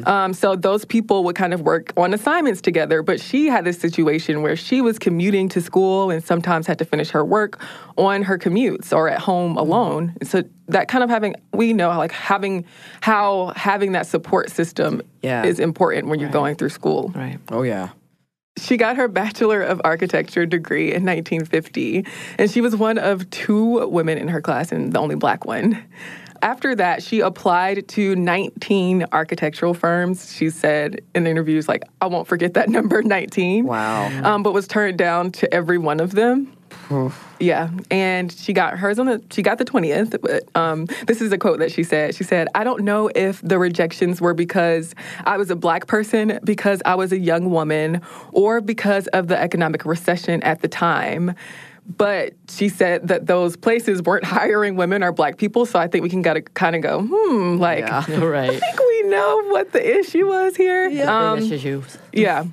Um, 0.06 0.32
so 0.32 0.56
those 0.56 0.84
people 0.84 1.24
would 1.24 1.36
kind 1.36 1.52
of 1.54 1.60
work 1.62 1.92
on 1.96 2.14
assignments 2.14 2.60
together. 2.60 3.02
But 3.02 3.20
she 3.20 3.46
had 3.46 3.64
this 3.64 3.78
situation 3.78 4.42
where 4.42 4.56
she 4.56 4.80
was 4.80 4.98
commuting 4.98 5.48
to 5.50 5.60
school 5.60 6.10
and 6.10 6.22
sometimes 6.24 6.66
had 6.66 6.78
to 6.78 6.84
finish 6.84 7.10
her 7.10 7.24
work 7.24 7.60
on 7.96 8.22
her 8.22 8.38
commutes 8.38 8.92
or 8.96 9.08
at 9.08 9.20
home 9.20 9.56
alone. 9.56 10.14
So 10.22 10.42
that 10.68 10.88
kind 10.88 11.02
of 11.04 11.10
having 11.10 11.34
we 11.52 11.72
know 11.72 11.88
like 11.88 12.12
having 12.12 12.64
how 13.00 13.52
having 13.56 13.92
that 13.92 14.06
support 14.06 14.50
system 14.50 15.02
Yeah. 15.22 15.44
is 15.44 15.58
important 15.58 16.08
when 16.08 16.20
you're 16.20 16.30
going 16.30 16.54
through 16.56 16.68
school. 16.70 17.12
Right. 17.14 17.38
Oh 17.50 17.62
yeah. 17.62 17.90
She 18.58 18.76
got 18.76 18.96
her 18.96 19.08
Bachelor 19.08 19.62
of 19.62 19.80
Architecture 19.84 20.44
degree 20.44 20.88
in 20.92 21.04
1950, 21.06 22.04
and 22.36 22.50
she 22.50 22.60
was 22.60 22.76
one 22.76 22.98
of 22.98 23.28
two 23.30 23.86
women 23.88 24.18
in 24.18 24.28
her 24.28 24.42
class 24.42 24.70
and 24.70 24.92
the 24.92 24.98
only 24.98 25.14
black 25.14 25.46
one. 25.46 25.82
After 26.42 26.74
that, 26.74 27.02
she 27.02 27.20
applied 27.20 27.88
to 27.88 28.16
19 28.16 29.06
architectural 29.12 29.74
firms. 29.74 30.34
She 30.34 30.50
said 30.50 31.00
in 31.14 31.26
interviews, 31.26 31.68
like, 31.68 31.82
I 32.00 32.06
won't 32.06 32.26
forget 32.26 32.54
that 32.54 32.68
number, 32.76 33.02
19. 33.02 33.66
Wow. 33.66 34.06
Um, 34.24 34.42
but 34.42 34.52
was 34.52 34.66
turned 34.66 34.98
down 34.98 35.32
to 35.32 35.52
every 35.52 35.78
one 35.78 36.00
of 36.00 36.12
them. 36.12 36.52
Yeah, 37.38 37.70
and 37.90 38.30
she 38.30 38.52
got 38.52 38.78
hers 38.78 38.98
on 38.98 39.06
the 39.06 39.22
she 39.30 39.42
got 39.42 39.58
the 39.58 39.64
twentieth. 39.64 40.16
But 40.20 40.44
um, 40.54 40.86
this 41.06 41.20
is 41.20 41.32
a 41.32 41.38
quote 41.38 41.58
that 41.60 41.72
she 41.72 41.84
said. 41.84 42.14
She 42.14 42.24
said, 42.24 42.48
"I 42.54 42.64
don't 42.64 42.82
know 42.82 43.10
if 43.14 43.40
the 43.42 43.58
rejections 43.58 44.20
were 44.20 44.34
because 44.34 44.94
I 45.24 45.36
was 45.36 45.50
a 45.50 45.56
black 45.56 45.86
person, 45.86 46.40
because 46.44 46.82
I 46.84 46.96
was 46.96 47.12
a 47.12 47.18
young 47.18 47.50
woman, 47.50 48.02
or 48.32 48.60
because 48.60 49.06
of 49.08 49.28
the 49.28 49.40
economic 49.40 49.84
recession 49.84 50.42
at 50.42 50.62
the 50.62 50.68
time." 50.68 51.34
But 51.96 52.34
she 52.48 52.68
said 52.68 53.08
that 53.08 53.26
those 53.26 53.56
places 53.56 54.02
weren't 54.02 54.24
hiring 54.24 54.76
women 54.76 55.02
or 55.02 55.12
black 55.12 55.38
people, 55.38 55.66
so 55.66 55.78
I 55.78 55.88
think 55.88 56.02
we 56.02 56.08
can 56.08 56.22
gotta 56.22 56.42
kind 56.42 56.76
of 56.76 56.82
go, 56.82 57.02
hmm, 57.02 57.56
like 57.56 57.80
Yeah. 57.80 57.98
I 58.08 58.58
think 58.58 58.78
we 58.78 59.02
know 59.08 59.42
what 59.48 59.72
the 59.72 59.98
issue 59.98 60.28
was 60.28 60.56
here. 60.56 60.88
Yeah. 60.88 61.32
Um, 61.32 61.38
issues. 61.38 61.98
yeah. 62.12 62.44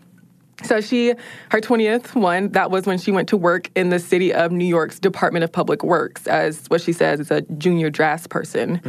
So 0.63 0.81
she, 0.81 1.13
her 1.51 1.61
20th 1.61 2.15
one, 2.15 2.49
that 2.49 2.71
was 2.71 2.87
when 2.87 2.97
she 2.97 3.11
went 3.11 3.29
to 3.29 3.37
work 3.37 3.69
in 3.75 3.89
the 3.89 3.99
city 3.99 4.33
of 4.33 4.51
New 4.51 4.65
York's 4.65 4.99
Department 4.99 5.43
of 5.43 5.51
Public 5.51 5.83
Works 5.83 6.25
as 6.25 6.65
what 6.67 6.81
she 6.81 6.93
says 6.93 7.19
is 7.19 7.29
a 7.29 7.41
junior 7.41 7.91
drafts 7.91 8.25
person. 8.25 8.81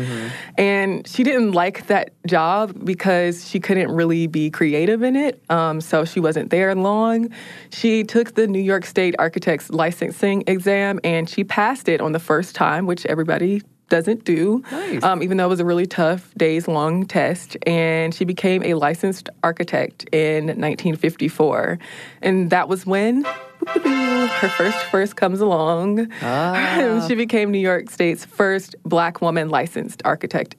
And 0.56 1.06
she 1.06 1.22
didn't 1.24 1.52
like 1.52 1.86
that 1.88 2.10
job 2.26 2.84
because 2.84 3.46
she 3.46 3.60
couldn't 3.60 3.90
really 3.90 4.26
be 4.26 4.48
creative 4.50 5.02
in 5.02 5.14
it. 5.14 5.42
Um, 5.50 5.82
so 5.82 6.06
she 6.06 6.20
wasn't 6.20 6.48
there 6.50 6.74
long. 6.74 7.28
She 7.70 8.02
took 8.02 8.34
the 8.34 8.46
New 8.46 8.60
York 8.62 8.86
State 8.86 9.14
Architects 9.18 9.68
licensing 9.68 10.44
exam 10.46 11.00
and 11.04 11.28
she 11.28 11.44
passed 11.44 11.86
it 11.88 12.00
on 12.00 12.12
the 12.12 12.18
first 12.18 12.54
time, 12.54 12.86
which 12.86 13.04
everybody 13.06 13.62
doesn't 13.88 14.24
do, 14.24 14.62
Nice. 14.70 15.02
um, 15.02 15.22
even 15.22 15.36
though 15.36 15.44
it 15.46 15.48
was 15.48 15.60
a 15.60 15.64
really 15.64 15.86
tough, 15.86 16.32
days 16.36 16.68
long 16.68 17.06
test. 17.06 17.56
And 17.66 18.14
she 18.14 18.24
became 18.24 18.62
a 18.62 18.74
licensed 18.74 19.28
architect 19.42 20.04
in 20.12 20.46
1954. 20.46 21.78
And 22.22 22.50
that 22.50 22.68
was 22.68 22.86
when 22.86 23.24
her 23.66 24.48
first 24.48 24.78
first 24.84 25.16
comes 25.16 25.40
along. 25.40 26.10
And 26.22 27.02
she 27.08 27.14
became 27.14 27.50
New 27.50 27.58
York 27.58 27.90
State's 27.90 28.24
first 28.24 28.76
black 28.84 29.20
woman 29.20 29.48
licensed 29.48 30.02
architect. 30.04 30.56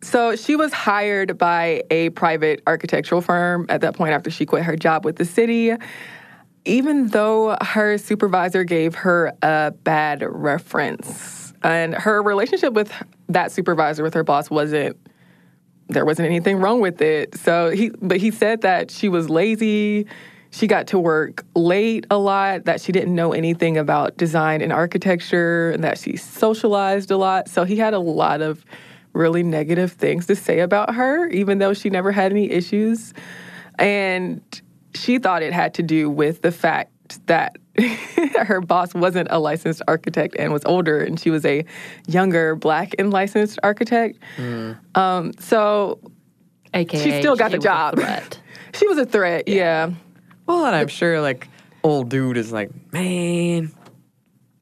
So 0.00 0.36
she 0.36 0.54
was 0.54 0.72
hired 0.72 1.38
by 1.38 1.82
a 1.90 2.10
private 2.10 2.62
architectural 2.66 3.20
firm 3.20 3.66
at 3.68 3.80
that 3.80 3.94
point 3.96 4.12
after 4.12 4.30
she 4.30 4.46
quit 4.46 4.62
her 4.64 4.76
job 4.76 5.04
with 5.04 5.16
the 5.16 5.24
city. 5.24 5.72
Even 6.64 7.08
though 7.08 7.56
her 7.62 7.98
supervisor 7.98 8.62
gave 8.62 8.94
her 8.94 9.32
a 9.42 9.72
bad 9.84 10.22
reference, 10.28 11.37
and 11.62 11.94
her 11.94 12.22
relationship 12.22 12.72
with 12.72 12.92
that 13.28 13.52
supervisor, 13.52 14.02
with 14.02 14.14
her 14.14 14.24
boss, 14.24 14.50
wasn't 14.50 14.96
there 15.90 16.04
wasn't 16.04 16.26
anything 16.26 16.58
wrong 16.58 16.80
with 16.80 17.00
it. 17.00 17.34
So 17.36 17.70
he, 17.70 17.90
but 18.02 18.18
he 18.18 18.30
said 18.30 18.60
that 18.60 18.90
she 18.90 19.08
was 19.08 19.30
lazy. 19.30 20.06
she 20.50 20.66
got 20.66 20.86
to 20.88 20.98
work 20.98 21.44
late 21.54 22.06
a 22.10 22.18
lot, 22.18 22.64
that 22.64 22.80
she 22.80 22.92
didn't 22.92 23.14
know 23.14 23.32
anything 23.32 23.76
about 23.76 24.16
design 24.16 24.62
and 24.62 24.72
architecture, 24.72 25.70
and 25.70 25.84
that 25.84 25.98
she 25.98 26.16
socialized 26.16 27.10
a 27.10 27.16
lot. 27.16 27.48
So 27.48 27.64
he 27.64 27.76
had 27.76 27.94
a 27.94 27.98
lot 27.98 28.40
of 28.40 28.64
really 29.12 29.42
negative 29.42 29.92
things 29.92 30.26
to 30.26 30.36
say 30.36 30.60
about 30.60 30.94
her, 30.94 31.28
even 31.28 31.58
though 31.58 31.74
she 31.74 31.90
never 31.90 32.12
had 32.12 32.32
any 32.32 32.50
issues. 32.50 33.12
And 33.78 34.42
she 34.94 35.18
thought 35.18 35.42
it 35.42 35.52
had 35.52 35.74
to 35.74 35.82
do 35.82 36.08
with 36.08 36.42
the 36.42 36.52
fact 36.52 37.26
that 37.26 37.56
her 38.40 38.60
boss 38.60 38.94
wasn't 38.94 39.28
a 39.30 39.38
licensed 39.38 39.82
architect 39.88 40.36
and 40.38 40.52
was 40.52 40.64
older, 40.64 41.00
and 41.00 41.18
she 41.18 41.30
was 41.30 41.44
a 41.44 41.64
younger 42.06 42.54
black 42.54 42.94
and 42.98 43.12
licensed 43.12 43.58
architect. 43.62 44.18
Um, 44.94 45.32
so 45.38 45.98
AKA, 46.74 47.02
She 47.02 47.20
still 47.20 47.36
got 47.36 47.50
the 47.50 47.58
was 47.58 47.64
a 47.64 47.68
job. 47.68 47.94
threat. 47.96 48.40
she 48.74 48.86
was 48.86 48.98
a 48.98 49.06
threat, 49.06 49.48
yeah. 49.48 49.90
Well, 50.46 50.64
and 50.66 50.74
I'm 50.74 50.88
sure 50.88 51.20
like 51.20 51.48
old 51.82 52.08
dude 52.08 52.36
is 52.36 52.52
like, 52.52 52.70
man, 52.92 53.72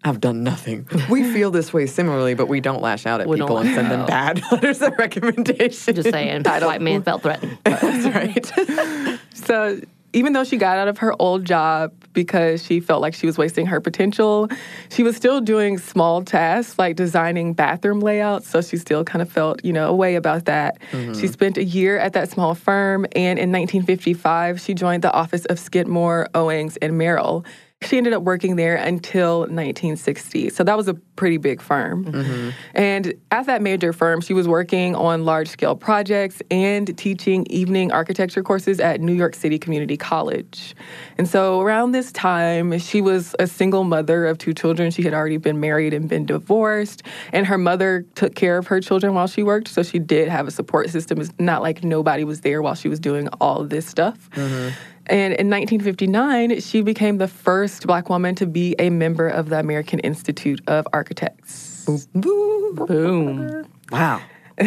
I've 0.04 0.20
done 0.20 0.44
nothing. 0.44 0.88
We 1.10 1.32
feel 1.32 1.50
this 1.50 1.72
way 1.72 1.86
similarly, 1.86 2.34
but 2.34 2.48
we 2.48 2.60
don't 2.60 2.82
lash 2.82 3.06
out 3.06 3.20
at 3.20 3.26
We 3.28 3.38
people 3.38 3.58
and 3.58 3.66
lash 3.68 3.76
send 3.76 3.90
them 3.90 4.06
bad 4.06 4.42
letters 4.52 4.82
of 4.82 4.92
recommendation. 4.98 5.94
Just 5.94 6.10
saying, 6.10 6.42
white 6.44 6.82
man 6.82 7.02
felt 7.02 7.22
threatened. 7.22 7.58
That's 7.64 8.06
right. 8.14 9.18
So 9.34 9.80
even 10.12 10.32
though 10.32 10.44
she 10.44 10.56
got 10.56 10.78
out 10.78 10.88
of 10.88 10.98
her 10.98 11.14
old 11.18 11.44
job 11.44 11.92
because 12.12 12.64
she 12.64 12.80
felt 12.80 13.02
like 13.02 13.14
she 13.14 13.26
was 13.26 13.36
wasting 13.36 13.66
her 13.66 13.80
potential, 13.80 14.48
she 14.88 15.02
was 15.02 15.16
still 15.16 15.40
doing 15.40 15.78
small 15.78 16.22
tasks 16.22 16.78
like 16.78 16.96
designing 16.96 17.52
bathroom 17.52 18.00
layouts. 18.00 18.48
So 18.48 18.62
she 18.62 18.76
still 18.78 19.04
kind 19.04 19.20
of 19.20 19.30
felt, 19.30 19.64
you 19.64 19.72
know, 19.72 19.88
a 19.88 19.94
way 19.94 20.14
about 20.14 20.46
that. 20.46 20.78
She 20.90 20.96
mm-hmm. 20.96 21.26
spent 21.26 21.58
a 21.58 21.64
year 21.64 21.98
at 21.98 22.14
that 22.14 22.30
small 22.30 22.54
firm, 22.54 23.04
and 23.14 23.38
in 23.38 23.52
1955, 23.52 24.60
she 24.60 24.74
joined 24.74 25.02
the 25.02 25.12
office 25.12 25.44
of 25.46 25.58
Skidmore, 25.58 26.28
Owings, 26.34 26.76
and 26.78 26.96
Merrill. 26.96 27.44
She 27.82 27.98
ended 27.98 28.14
up 28.14 28.22
working 28.22 28.56
there 28.56 28.76
until 28.76 29.40
1960. 29.40 30.48
So 30.48 30.64
that 30.64 30.78
was 30.78 30.88
a 30.88 30.94
pretty 30.94 31.36
big 31.36 31.60
firm. 31.60 32.06
Mm-hmm. 32.06 32.50
And 32.74 33.12
at 33.30 33.44
that 33.46 33.60
major 33.60 33.92
firm, 33.92 34.22
she 34.22 34.32
was 34.32 34.48
working 34.48 34.96
on 34.96 35.26
large 35.26 35.48
scale 35.48 35.76
projects 35.76 36.40
and 36.50 36.96
teaching 36.96 37.46
evening 37.50 37.92
architecture 37.92 38.42
courses 38.42 38.80
at 38.80 39.02
New 39.02 39.12
York 39.12 39.34
City 39.34 39.58
Community 39.58 39.98
College. 39.98 40.74
And 41.18 41.28
so 41.28 41.60
around 41.60 41.92
this 41.92 42.12
time, 42.12 42.78
she 42.78 43.02
was 43.02 43.36
a 43.38 43.46
single 43.46 43.84
mother 43.84 44.24
of 44.24 44.38
two 44.38 44.54
children. 44.54 44.90
She 44.90 45.02
had 45.02 45.12
already 45.12 45.36
been 45.36 45.60
married 45.60 45.92
and 45.92 46.08
been 46.08 46.24
divorced. 46.24 47.02
And 47.30 47.46
her 47.46 47.58
mother 47.58 48.06
took 48.14 48.34
care 48.34 48.56
of 48.56 48.68
her 48.68 48.80
children 48.80 49.12
while 49.12 49.26
she 49.26 49.42
worked. 49.42 49.68
So 49.68 49.82
she 49.82 49.98
did 49.98 50.28
have 50.28 50.48
a 50.48 50.50
support 50.50 50.88
system. 50.88 51.20
It's 51.20 51.30
not 51.38 51.60
like 51.60 51.84
nobody 51.84 52.24
was 52.24 52.40
there 52.40 52.62
while 52.62 52.74
she 52.74 52.88
was 52.88 52.98
doing 52.98 53.28
all 53.38 53.64
this 53.64 53.86
stuff. 53.86 54.30
Mm-hmm. 54.30 54.74
And 55.08 55.34
in 55.34 55.48
1959, 55.48 56.60
she 56.60 56.82
became 56.82 57.18
the 57.18 57.28
first 57.28 57.86
black 57.86 58.08
woman 58.08 58.34
to 58.36 58.46
be 58.46 58.74
a 58.78 58.90
member 58.90 59.28
of 59.28 59.48
the 59.48 59.58
American 59.58 60.00
Institute 60.00 60.60
of 60.66 60.86
Architects. 60.92 61.86
Boom. 62.14 63.66
wow. 63.90 64.20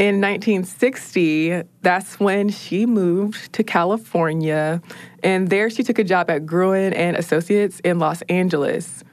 In 0.00 0.18
1960, 0.22 1.62
that's 1.82 2.18
when 2.18 2.48
she 2.48 2.86
moved 2.86 3.52
to 3.52 3.62
California, 3.62 4.80
and 5.22 5.50
there 5.50 5.68
she 5.68 5.82
took 5.82 5.98
a 5.98 6.04
job 6.04 6.30
at 6.30 6.46
Gruen 6.46 6.94
and 6.94 7.18
Associates 7.18 7.80
in 7.80 7.98
Los 7.98 8.22
Angeles. 8.22 9.04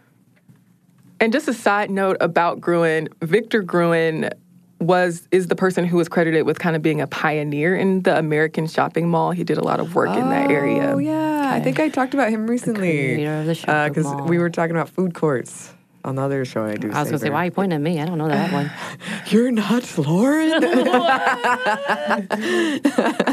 And 1.19 1.33
just 1.33 1.49
a 1.49 1.53
side 1.53 1.91
note 1.91 2.15
about 2.21 2.61
Gruen, 2.61 3.09
Victor 3.21 3.61
Gruen 3.63 4.29
was 4.79 5.27
is 5.31 5.47
the 5.47 5.55
person 5.55 5.85
who 5.85 5.97
was 5.97 6.07
credited 6.07 6.45
with 6.45 6.59
kind 6.59 6.75
of 6.75 6.81
being 6.81 7.01
a 7.01 7.07
pioneer 7.07 7.75
in 7.75 8.03
the 8.03 8.17
American 8.17 8.67
shopping 8.67 9.09
mall. 9.09 9.31
He 9.31 9.43
did 9.43 9.57
a 9.57 9.63
lot 9.63 9.79
of 9.79 9.95
work 9.95 10.09
in 10.09 10.29
that 10.29 10.51
area. 10.51 10.91
Oh 10.93 10.97
yeah, 10.97 11.51
I 11.53 11.59
think 11.59 11.79
I 11.79 11.89
talked 11.89 12.13
about 12.13 12.29
him 12.29 12.47
recently. 12.47 13.23
the 13.25 13.51
uh, 13.51 13.53
shopping 13.53 13.93
because 13.93 14.05
mall. 14.05 14.27
we 14.27 14.37
were 14.37 14.49
talking 14.49 14.75
about 14.75 14.89
food 14.89 15.13
courts 15.13 15.73
on 16.03 16.15
the 16.15 16.21
other 16.21 16.45
show 16.45 16.65
I 16.65 16.75
do. 16.75 16.91
I 16.91 17.01
was 17.01 17.09
gonna 17.09 17.19
say, 17.19 17.29
why 17.29 17.43
are 17.43 17.45
you 17.45 17.51
pointing 17.51 17.75
at 17.75 17.81
me? 17.81 17.99
I 17.99 18.05
don't 18.05 18.17
know 18.17 18.27
that 18.27 18.53
one. 18.53 18.71
You're 19.27 19.51
not 19.51 19.97
Lauren. 19.97 20.63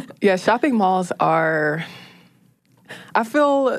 Yeah, 0.21 0.37
shopping 0.37 0.75
malls 0.75 1.13
are. 1.21 1.85
I 3.15 3.25
feel. 3.25 3.79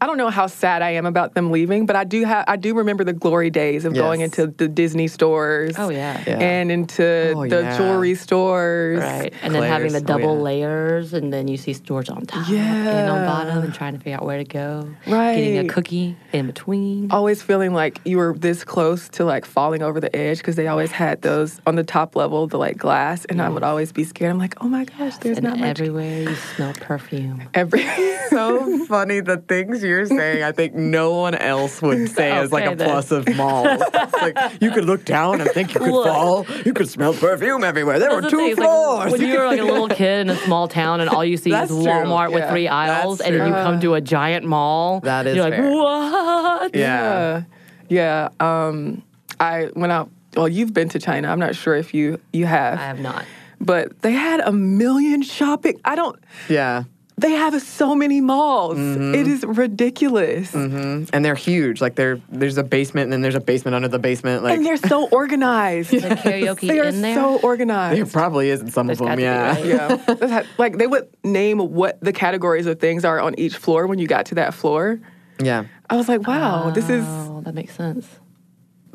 I 0.00 0.06
don't 0.06 0.18
know 0.18 0.28
how 0.30 0.46
sad 0.46 0.82
I 0.82 0.90
am 0.90 1.06
about 1.06 1.34
them 1.34 1.50
leaving, 1.50 1.86
but 1.86 1.96
I 1.96 2.04
do 2.04 2.24
have. 2.24 2.44
I 2.48 2.56
do 2.56 2.74
remember 2.74 3.02
the 3.04 3.12
glory 3.12 3.50
days 3.50 3.84
of 3.84 3.94
going 3.94 4.20
into 4.20 4.46
the 4.48 4.68
Disney 4.68 5.08
stores. 5.08 5.74
Oh, 5.78 5.88
yeah. 5.88 6.22
Yeah. 6.26 6.38
And 6.38 6.70
into 6.70 7.32
Oh, 7.36 7.46
the 7.48 7.62
yeah. 7.62 7.76
jewelry 7.76 8.14
stores. 8.14 9.00
Right. 9.00 9.32
And 9.42 9.54
then 9.54 9.62
having 9.62 9.92
the 9.92 10.00
Claire's, 10.00 10.02
oh, 10.02 10.06
double 10.06 10.36
yeah. 10.36 10.42
layers, 10.42 11.12
and 11.14 11.32
then 11.32 11.48
you 11.48 11.56
see 11.56 11.72
stores 11.72 12.08
on 12.08 12.26
top 12.26 12.48
and 12.48 13.10
on 13.10 13.24
bottom, 13.26 13.64
and 13.64 13.72
trying 13.74 13.94
to 13.94 13.98
figure 13.98 14.16
out 14.16 14.24
where 14.24 14.38
to 14.38 14.44
go. 14.44 14.88
Right. 15.06 15.36
Getting 15.36 15.58
a 15.58 15.68
cookie 15.72 16.16
in 16.32 16.46
between. 16.46 17.10
Always 17.10 17.42
feeling 17.42 17.72
like 17.72 18.00
you 18.04 18.18
were 18.18 18.34
this 18.36 18.64
close 18.64 19.08
to 19.10 19.24
like 19.24 19.44
falling 19.46 19.82
over 19.82 19.98
the 20.00 20.14
edge 20.14 20.38
because 20.38 20.56
they 20.56 20.66
always 20.68 20.90
had 20.92 21.22
those 21.22 21.60
on 21.66 21.76
the 21.76 21.84
top 21.84 22.16
level, 22.16 22.46
the 22.46 22.58
like 22.58 22.76
glass, 22.76 23.24
and 23.26 23.40
I 23.40 23.48
would 23.48 23.62
always 23.62 23.92
be 23.92 24.04
scared. 24.04 24.30
I'm 24.30 24.38
like, 24.38 24.54
oh 24.62 24.68
my 24.68 24.84
gosh, 24.84 25.16
there's 25.18 25.38
and 25.38 25.44
not 25.44 25.58
much. 25.58 25.68
everywhere 25.68 26.22
you 26.22 26.34
smell 26.34 26.74
perfume. 26.74 27.42
Every. 27.54 27.82
so 28.30 28.84
funny 28.86 29.20
the 29.20 29.38
things 29.38 29.82
you're 29.86 30.06
saying. 30.06 30.42
I 30.42 30.52
think 30.52 30.74
no 30.74 31.14
one 31.14 31.34
else 31.34 31.80
would 31.82 32.08
say 32.16 32.30
as 32.32 32.52
like 32.52 32.70
a 32.70 32.74
then. 32.76 32.88
plus 32.88 33.10
of 33.10 33.26
malls. 33.36 33.80
Like 34.20 34.36
you 34.60 34.70
could 34.70 34.84
look 34.84 35.04
down 35.04 35.40
and 35.40 35.50
think 35.50 35.74
you 35.74 35.80
could 35.80 35.90
Look. 35.92 36.06
fall. 36.06 36.46
You 36.64 36.72
could 36.74 36.88
smell 36.88 37.14
perfume 37.14 37.64
everywhere. 37.64 37.98
There 37.98 38.10
were 38.14 38.20
That's 38.20 38.32
the 38.32 38.38
thing, 38.38 38.56
two 38.56 38.60
like 38.62 38.68
floors. 38.70 39.12
when 39.12 39.20
you 39.22 39.38
were 39.38 39.46
like 39.46 39.60
a 39.60 39.64
little 39.64 39.88
kid 39.88 40.20
in 40.20 40.30
a 40.30 40.36
small 40.36 40.68
town 40.68 41.00
and 41.00 41.08
all 41.10 41.24
you 41.24 41.36
see 41.36 41.50
That's 41.50 41.70
is 41.70 41.76
true. 41.82 41.86
Walmart 41.92 42.32
with 42.32 42.40
Yeah, 42.42 42.50
three 42.50 42.68
aisles, 42.68 43.20
and 43.20 43.34
then 43.34 43.48
you 43.48 43.54
come 43.54 43.80
to 43.80 43.94
a 43.94 44.00
giant 44.00 44.44
mall. 44.44 45.00
That 45.00 45.26
is 45.26 45.36
You're 45.36 45.44
like, 45.44 45.54
fair. 45.54 45.70
what? 45.70 46.74
yeah. 46.74 47.42
Yeah. 47.88 48.28
Yeah. 48.40 48.66
Um, 48.68 49.02
I 49.40 49.70
went 49.76 49.92
out. 49.92 50.10
Well, 50.36 50.48
you've 50.48 50.74
been 50.74 50.88
to 50.90 50.98
China. 50.98 51.28
I'm 51.28 51.38
not 51.38 51.54
sure 51.54 51.74
if 51.76 51.94
you 51.94 52.20
you 52.32 52.46
have. 52.46 52.78
I 52.78 52.82
have 52.82 53.00
not. 53.00 53.24
but 53.60 54.02
they 54.02 54.12
had 54.12 54.40
a 54.40 54.52
million 54.52 55.22
shopping. 55.22 55.80
I 55.84 55.94
don't. 55.94 56.18
Yeah. 56.48 56.84
They 57.18 57.30
have 57.32 57.60
so 57.62 57.94
many 57.94 58.20
malls. 58.20 58.76
Mm-hmm. 58.76 59.14
It 59.14 59.26
is 59.26 59.42
ridiculous, 59.42 60.52
And 60.54 61.06
they're 61.24 61.34
huge. 61.34 61.80
Like 61.80 61.94
they're 61.94 62.20
there's 62.28 62.58
a 62.58 62.62
basement 62.62 63.04
and 63.04 63.12
then 63.14 63.22
there's 63.22 63.34
a 63.34 63.40
basement 63.40 63.74
under 63.74 63.88
the 63.88 63.98
basement. 63.98 64.42
Like 64.42 64.58
and 64.58 64.66
they're 64.66 64.76
so 64.76 65.08
organized. 65.12 65.92
The 65.92 65.98
karaoke 66.00 66.68
they 66.68 66.78
are 66.78 66.84
in 66.84 67.00
there. 67.00 67.14
so 67.14 67.38
organized. 67.38 67.96
there 67.96 68.04
probably 68.06 68.50
is 68.50 68.60
in 68.60 68.70
some 68.70 68.86
There's 68.86 69.00
of 69.00 69.06
them. 69.06 69.18
got 69.18 69.56
to 69.56 69.62
be, 69.62 69.68
Yeah. 69.70 69.88
right? 69.88 70.18
yeah, 70.30 70.42
like 70.58 70.76
they 70.76 70.86
would 70.86 71.08
name 71.24 71.58
what 71.58 71.98
the 72.02 72.12
categories 72.12 72.66
of 72.66 72.78
things 72.80 73.02
are 73.04 73.18
on 73.18 73.34
each 73.38 73.56
floor 73.56 73.86
when 73.86 73.98
you 73.98 74.06
got 74.06 74.26
to 74.26 74.34
that 74.34 74.52
floor. 74.52 75.00
Yeah. 75.42 75.64
I 75.88 75.96
was 75.96 76.08
like, 76.08 76.26
wow, 76.26 76.70
this 76.70 76.90
is 76.90 77.04
Oh, 77.06 77.40
that 77.46 77.54
makes 77.54 77.74
sense. 77.74 78.06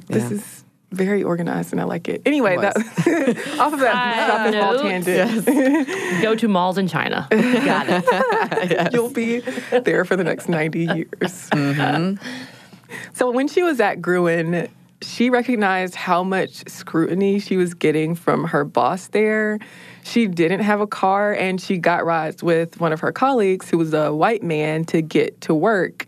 this 0.07 0.29
Yeah. 0.29 0.37
is 0.37 0.60
very 0.91 1.23
organized, 1.23 1.71
and 1.71 1.79
I 1.81 1.85
like 1.85 2.07
it. 2.07 2.21
Anyway, 2.25 2.55
It 2.55 2.61
that, 2.61 2.75
off 3.59 3.73
of 3.73 3.79
that 3.79 3.93
Side 3.93 4.27
shopping 4.27 4.59
mall 4.59 4.73
note. 4.73 4.81
tangent. 4.83 6.21
Go 6.21 6.35
to 6.35 6.47
malls 6.47 6.77
in 6.77 6.87
China. 6.87 7.27
Got 7.31 7.85
it. 7.89 8.89
You'll 8.93 9.09
be 9.09 9.39
there 9.71 10.05
for 10.05 10.15
the 10.15 10.23
next 10.23 10.49
90 10.49 10.79
years. 10.79 11.49
Mm-hmm. 11.51 12.23
So 13.13 13.31
when 13.31 13.47
she 13.47 13.63
was 13.63 13.79
at 13.79 14.01
Gruen, 14.01 14.67
she 15.01 15.29
recognized 15.29 15.95
how 15.95 16.23
much 16.23 16.67
scrutiny 16.69 17.39
she 17.39 17.57
was 17.57 17.73
getting 17.73 18.15
from 18.15 18.45
her 18.45 18.63
boss 18.63 19.07
there. 19.07 19.59
She 20.03 20.27
didn't 20.27 20.61
have 20.61 20.81
a 20.81 20.87
car 20.87 21.33
and 21.33 21.59
she 21.61 21.77
got 21.77 22.05
rides 22.05 22.43
with 22.43 22.79
one 22.79 22.91
of 22.91 22.99
her 22.99 23.11
colleagues 23.11 23.69
who 23.69 23.77
was 23.77 23.93
a 23.93 24.13
white 24.13 24.43
man 24.43 24.83
to 24.85 25.01
get 25.01 25.41
to 25.41 25.53
work. 25.55 26.05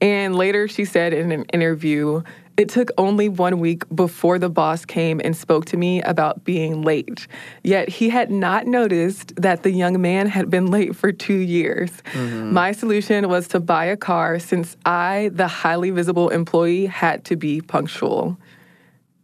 And 0.00 0.34
later 0.34 0.66
she 0.68 0.84
said 0.84 1.12
in 1.12 1.30
an 1.32 1.44
interview, 1.46 2.22
it 2.56 2.68
took 2.68 2.90
only 2.98 3.28
one 3.28 3.58
week 3.60 3.84
before 3.94 4.38
the 4.38 4.48
boss 4.50 4.84
came 4.84 5.20
and 5.24 5.36
spoke 5.36 5.64
to 5.66 5.76
me 5.76 6.02
about 6.02 6.44
being 6.44 6.82
late. 6.82 7.26
Yet 7.62 7.88
he 7.88 8.10
had 8.10 8.30
not 8.30 8.66
noticed 8.66 9.34
that 9.36 9.62
the 9.62 9.70
young 9.70 10.00
man 10.00 10.26
had 10.26 10.50
been 10.50 10.66
late 10.66 10.94
for 10.94 11.12
two 11.12 11.38
years. 11.38 11.90
My 12.14 12.72
solution 12.72 13.28
was 13.28 13.48
to 13.48 13.60
buy 13.60 13.86
a 13.86 13.96
car 13.96 14.38
since 14.38 14.76
I, 14.84 15.30
the 15.32 15.48
highly 15.48 15.90
visible 15.90 16.28
employee, 16.28 16.86
had 16.86 17.24
to 17.26 17.36
be 17.36 17.60
punctual. 17.62 18.36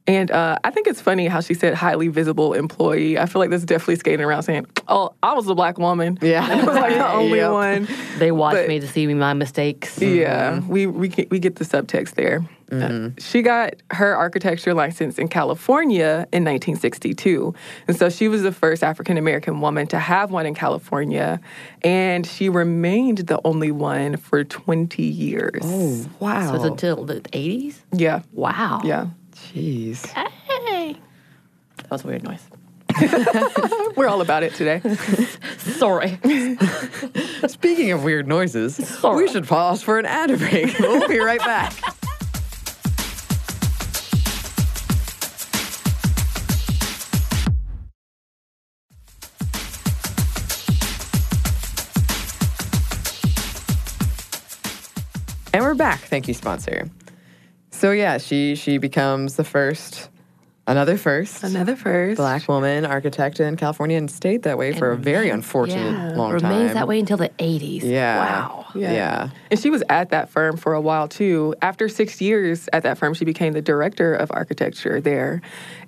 And 0.06 0.30
uh, 0.30 0.56
I 0.64 0.70
think 0.70 0.86
it's 0.86 1.02
funny 1.02 1.26
how 1.26 1.40
she 1.40 1.52
said 1.52 1.74
highly 1.74 2.08
visible 2.08 2.54
employee. 2.54 3.18
I 3.18 3.26
feel 3.26 3.40
like 3.40 3.50
that's 3.50 3.66
definitely 3.66 3.96
skating 3.96 4.24
around 4.24 4.42
saying, 4.44 4.64
"Oh, 4.88 5.10
I 5.22 5.34
was 5.34 5.46
a 5.48 5.54
black 5.54 5.76
woman." 5.76 6.16
Yeah. 6.22 6.46
I 6.50 6.54
was 6.64 6.64
like 6.74 6.94
the 6.94 7.12
only 7.12 7.38
Yep. 7.40 7.52
one. 7.52 7.88
They 8.16 8.32
watch 8.32 8.54
But- 8.54 8.68
me 8.68 8.80
to 8.80 8.88
see 8.88 9.06
my 9.12 9.34
mistakes. 9.34 10.00
Yeah, 10.00 10.60
we 10.66 10.86
we 10.86 11.08
get, 11.08 11.30
we 11.30 11.38
get 11.38 11.56
the 11.56 11.64
subtext 11.66 12.14
there. 12.14 12.42
Uh, 12.70 13.10
she 13.18 13.40
got 13.42 13.74
her 13.92 14.14
architecture 14.14 14.74
license 14.74 15.18
in 15.18 15.28
California 15.28 16.26
in 16.32 16.44
1962, 16.44 17.54
and 17.86 17.96
so 17.96 18.10
she 18.10 18.28
was 18.28 18.42
the 18.42 18.52
first 18.52 18.84
African 18.84 19.16
American 19.16 19.60
woman 19.60 19.86
to 19.88 19.98
have 19.98 20.30
one 20.30 20.44
in 20.46 20.54
California, 20.54 21.40
and 21.82 22.26
she 22.26 22.48
remained 22.48 23.18
the 23.18 23.40
only 23.44 23.70
one 23.72 24.16
for 24.18 24.44
20 24.44 25.02
years. 25.02 25.60
Oh 25.64 26.06
wow. 26.20 26.48
So 26.50 26.54
it's 26.56 26.64
until 26.64 27.04
the 27.04 27.20
80s? 27.22 27.76
yeah, 27.92 28.20
Wow. 28.32 28.82
yeah. 28.84 29.06
Jeez. 29.32 30.06
Hey. 30.06 30.96
That 31.78 31.90
was 31.90 32.04
a 32.04 32.06
weird 32.08 32.22
noise. 32.24 32.42
We're 33.96 34.08
all 34.08 34.20
about 34.20 34.42
it 34.42 34.54
today. 34.54 34.80
Sorry. 35.58 36.18
Speaking 37.46 37.92
of 37.92 38.02
weird 38.02 38.26
noises, 38.26 38.78
we 39.04 39.28
should 39.28 39.46
pause 39.46 39.82
for 39.82 39.98
an 39.98 40.06
ad 40.06 40.36
break. 40.38 40.78
We'll 40.80 41.06
be 41.08 41.18
right 41.20 41.38
back. 41.40 41.72
And 55.58 55.64
we're 55.64 55.74
back. 55.74 55.98
Thank 56.02 56.28
you, 56.28 56.34
sponsor. 56.34 56.88
So 57.72 57.90
yeah, 57.90 58.18
she 58.18 58.54
she 58.54 58.78
becomes 58.78 59.34
the 59.34 59.42
first, 59.42 60.08
another 60.68 60.96
first, 60.96 61.42
Another 61.42 61.74
first. 61.74 62.16
black 62.18 62.46
woman 62.46 62.84
architect 62.86 63.40
in 63.40 63.56
California 63.56 63.96
and 63.96 64.08
stayed 64.10 64.42
that 64.44 64.56
way 64.56 64.72
for 64.72 64.92
a 64.92 64.96
very 64.96 65.30
unfortunate 65.30 65.92
Yeah. 65.92 66.16
long 66.16 66.28
Remains 66.32 66.42
time. 66.42 66.52
Remains 66.52 66.74
that 66.74 66.86
way 66.86 67.00
until 67.00 67.16
the 67.16 67.30
80s. 67.40 67.82
Yeah. 67.82 68.18
Wow. 68.18 68.64
Yeah. 68.74 69.30
And 69.50 69.58
she 69.58 69.70
was 69.70 69.82
at 69.88 70.10
that 70.10 70.28
firm 70.28 70.56
for 70.56 70.74
a 70.74 70.80
while 70.80 71.08
too. 71.08 71.54
After 71.62 71.88
six 71.88 72.20
years 72.20 72.68
at 72.72 72.82
that 72.84 72.98
firm, 72.98 73.14
she 73.14 73.24
became 73.24 73.54
the 73.54 73.62
director 73.62 74.14
of 74.14 74.30
architecture 74.32 75.00
there. 75.00 75.40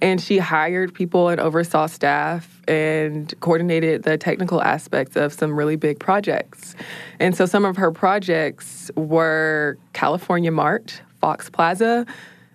And 0.03 0.21
she 0.21 0.39
hired 0.39 0.95
people 0.95 1.29
and 1.29 1.41
oversaw 1.41 1.87
staff 1.87 2.61
and 2.67 3.33
coordinated 3.41 4.03
the 4.05 4.17
technical 4.17 4.63
aspects 4.63 5.15
of 5.17 5.33
some 5.33 5.55
really 5.55 5.77
big 5.77 6.01
projects. 6.01 6.75
And 7.21 7.37
so 7.37 7.45
some 7.47 7.65
of 7.65 7.77
her 7.77 7.93
projects 7.93 8.91
were 8.97 9.77
California 9.93 10.51
Mart, 10.51 11.03
Fox 11.21 11.51
Plaza, 11.51 12.07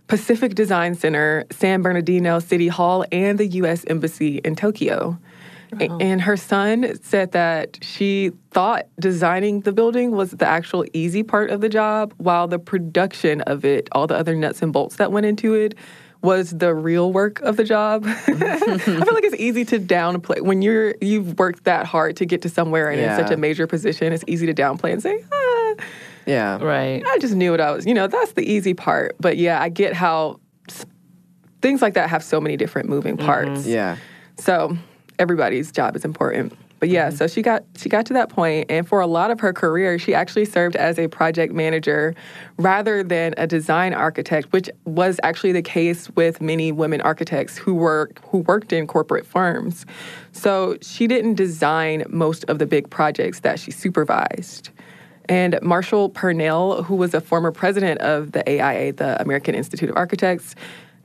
Pacific 0.07 0.55
Design 0.55 0.95
Center, 0.95 1.45
San 1.51 1.81
Bernardino 1.81 2.39
City 2.39 2.67
Hall, 2.67 3.05
and 3.11 3.37
the 3.39 3.47
U.S. 3.47 3.83
Embassy 3.87 4.37
in 4.43 4.55
Tokyo. 4.55 5.17
A- 5.79 5.89
And 5.99 6.21
her 6.21 6.37
son 6.37 6.97
said 7.01 7.31
that 7.31 7.79
she 7.81 8.31
thought 8.51 8.85
designing 8.99 9.61
the 9.61 9.71
building 9.71 10.11
was 10.11 10.31
the 10.31 10.45
actual 10.47 10.85
easy 10.93 11.23
part 11.23 11.49
of 11.49 11.59
the 11.61 11.69
job, 11.69 12.13
while 12.17 12.47
the 12.47 12.59
production 12.59 13.41
of 13.41 13.65
it, 13.65 13.89
all 13.91 14.05
the 14.07 14.15
other 14.15 14.35
nuts 14.35 14.61
and 14.61 14.71
bolts 14.71 14.97
that 14.97 15.11
went 15.11 15.25
into 15.25 15.53
it, 15.55 15.73
was 16.21 16.51
the 16.51 16.73
real 16.73 17.11
work 17.11 17.41
of 17.41 17.57
the 17.57 17.63
job. 17.63 18.03
I 18.27 18.77
feel 18.77 19.13
like 19.13 19.23
it's 19.23 19.35
easy 19.35 19.65
to 19.65 19.79
downplay 19.79 20.41
when 20.41 20.61
you're 20.61 20.95
you've 21.01 21.37
worked 21.37 21.65
that 21.65 21.85
hard 21.85 22.15
to 22.17 22.25
get 22.25 22.41
to 22.43 22.49
somewhere 22.49 22.89
and 22.89 22.99
in 22.99 23.09
such 23.17 23.31
a 23.31 23.37
major 23.37 23.67
position. 23.67 24.13
It's 24.13 24.23
easy 24.27 24.45
to 24.47 24.53
downplay 24.53 24.93
and 24.93 25.01
say, 25.03 25.23
ah, 25.31 25.73
Yeah. 26.25 26.57
Right. 26.61 27.03
I 27.05 27.17
just 27.19 27.35
knew 27.35 27.51
what 27.51 27.61
I 27.61 27.71
was. 27.71 27.85
You 27.85 27.93
know, 27.93 28.07
that's 28.07 28.33
the 28.33 28.49
easy 28.49 28.73
part. 28.73 29.15
But 29.19 29.37
yeah, 29.37 29.61
I 29.61 29.69
get 29.69 29.93
how 29.93 30.39
things 31.61 31.81
like 31.81 31.93
that 31.95 32.09
have 32.09 32.23
so 32.23 32.39
many 32.39 32.57
different 32.57 32.89
moving 32.89 33.17
mm-hmm. 33.17 33.25
parts. 33.25 33.65
Yeah. 33.65 33.97
So 34.37 34.77
everybody's 35.19 35.71
job 35.71 35.95
is 35.95 36.05
important. 36.05 36.53
But 36.79 36.89
yeah, 36.89 37.07
mm-hmm. 37.07 37.15
so 37.15 37.27
she 37.27 37.41
got 37.41 37.63
she 37.77 37.89
got 37.89 38.05
to 38.07 38.13
that 38.13 38.29
point, 38.29 38.69
and 38.69 38.87
for 38.87 38.99
a 38.99 39.07
lot 39.07 39.31
of 39.31 39.39
her 39.39 39.53
career, 39.53 39.97
she 39.97 40.13
actually 40.13 40.45
served 40.45 40.75
as 40.75 40.99
a 40.99 41.07
project 41.07 41.53
manager 41.53 42.13
rather 42.57 43.01
than 43.01 43.33
a 43.37 43.47
design 43.47 43.93
architect, 43.93 44.51
which 44.51 44.69
was 44.83 45.19
actually 45.23 45.53
the 45.53 45.61
case 45.61 46.09
with 46.11 46.41
many 46.41 46.71
women 46.71 47.01
architects 47.01 47.57
who 47.57 47.73
were 47.73 48.11
who 48.29 48.39
worked 48.39 48.73
in 48.73 48.87
corporate 48.87 49.25
firms. 49.25 49.85
So 50.33 50.77
she 50.81 51.07
didn't 51.07 51.35
design 51.35 52.03
most 52.09 52.43
of 52.49 52.59
the 52.59 52.65
big 52.65 52.89
projects 52.89 53.39
that 53.39 53.57
she 53.57 53.71
supervised. 53.71 54.69
And 55.27 55.59
Marshall 55.61 56.09
Purnell, 56.09 56.83
who 56.83 56.95
was 56.95 57.13
a 57.13 57.21
former 57.21 57.51
president 57.51 58.01
of 58.01 58.31
the 58.31 58.47
AIA, 58.49 58.93
the 58.93 59.21
American 59.21 59.55
Institute 59.55 59.89
of 59.89 59.97
Architects, 59.97 60.55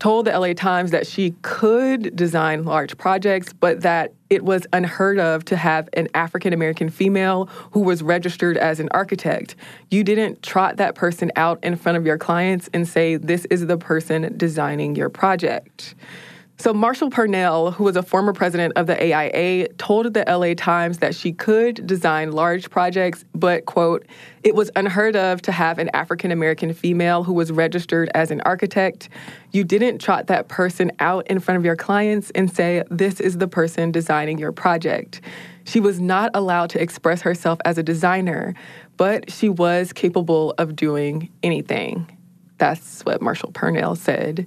told 0.00 0.26
the 0.26 0.36
LA 0.36 0.54
Times 0.54 0.90
that 0.90 1.06
she 1.06 1.34
could 1.42 2.16
design 2.16 2.64
large 2.64 2.96
projects, 2.96 3.52
but 3.52 3.82
that 3.82 4.12
it 4.30 4.44
was 4.44 4.66
unheard 4.72 5.18
of 5.18 5.44
to 5.44 5.56
have 5.56 5.88
an 5.92 6.08
African 6.14 6.52
American 6.52 6.88
female 6.88 7.46
who 7.72 7.80
was 7.80 8.02
registered 8.02 8.56
as 8.56 8.80
an 8.80 8.88
architect. 8.92 9.54
You 9.90 10.02
didn't 10.02 10.42
trot 10.42 10.78
that 10.78 10.94
person 10.94 11.30
out 11.36 11.62
in 11.62 11.76
front 11.76 11.98
of 11.98 12.06
your 12.06 12.16
clients 12.18 12.68
and 12.72 12.88
say, 12.88 13.16
This 13.16 13.44
is 13.46 13.66
the 13.66 13.76
person 13.76 14.36
designing 14.36 14.96
your 14.96 15.10
project. 15.10 15.94
So, 16.60 16.74
Marshall 16.74 17.08
Purnell, 17.08 17.70
who 17.70 17.84
was 17.84 17.96
a 17.96 18.02
former 18.02 18.34
president 18.34 18.74
of 18.76 18.86
the 18.86 18.94
AIA, 19.02 19.68
told 19.78 20.12
the 20.12 20.24
LA 20.28 20.52
Times 20.52 20.98
that 20.98 21.14
she 21.14 21.32
could 21.32 21.86
design 21.86 22.32
large 22.32 22.68
projects, 22.68 23.24
but, 23.34 23.64
quote, 23.64 24.04
it 24.42 24.54
was 24.54 24.70
unheard 24.76 25.16
of 25.16 25.40
to 25.40 25.52
have 25.52 25.78
an 25.78 25.88
African 25.94 26.30
American 26.30 26.74
female 26.74 27.24
who 27.24 27.32
was 27.32 27.50
registered 27.50 28.10
as 28.12 28.30
an 28.30 28.42
architect. 28.42 29.08
You 29.52 29.64
didn't 29.64 30.00
trot 30.00 30.26
that 30.26 30.48
person 30.48 30.92
out 31.00 31.26
in 31.28 31.40
front 31.40 31.56
of 31.56 31.64
your 31.64 31.76
clients 31.76 32.30
and 32.34 32.54
say, 32.54 32.82
this 32.90 33.20
is 33.20 33.38
the 33.38 33.48
person 33.48 33.90
designing 33.90 34.36
your 34.36 34.52
project. 34.52 35.22
She 35.64 35.80
was 35.80 35.98
not 35.98 36.30
allowed 36.34 36.68
to 36.70 36.82
express 36.82 37.22
herself 37.22 37.58
as 37.64 37.78
a 37.78 37.82
designer, 37.82 38.52
but 38.98 39.30
she 39.30 39.48
was 39.48 39.94
capable 39.94 40.52
of 40.58 40.76
doing 40.76 41.30
anything. 41.42 42.18
That's 42.58 43.00
what 43.06 43.22
Marshall 43.22 43.52
Purnell 43.52 43.96
said. 43.96 44.46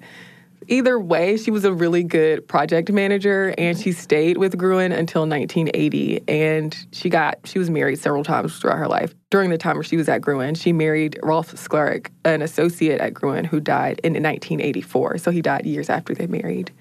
Either 0.67 0.99
way, 0.99 1.38
she 1.38 1.52
was 1.52 1.65
a 1.65 1.73
really 1.73 2.04
good 2.04 2.47
project 2.47 2.91
manager 2.91 3.54
and 3.58 3.78
she 3.78 3.91
stayed 3.91 4.38
with 4.38 4.58
Gruen 4.58 4.91
until 4.91 5.21
1980 5.21 6.23
and 6.28 6.76
she 6.91 7.10
got 7.10 7.39
she 7.43 7.60
was 7.60 7.69
married 7.69 7.99
several 7.99 8.23
times 8.23 8.58
throughout 8.58 8.78
her 8.78 8.88
life. 8.88 9.13
During 9.30 9.49
the 9.49 9.58
time 9.58 9.76
where 9.76 9.84
she 9.84 9.97
was 9.97 10.08
at 10.10 10.21
Gruen, 10.21 10.56
she 10.56 10.73
married 10.73 11.19
Rolf 11.23 11.54
Sklarek, 11.54 12.10
an 12.26 12.41
associate 12.41 13.02
at 13.02 13.13
Gruen 13.13 13.45
who 13.45 13.60
died 13.60 13.99
in 14.04 14.13
1984. 14.13 15.17
So 15.17 15.32
he 15.32 15.41
died 15.41 15.65
years 15.65 15.89
after 15.89 16.13
they 16.13 16.28
married. 16.28 16.71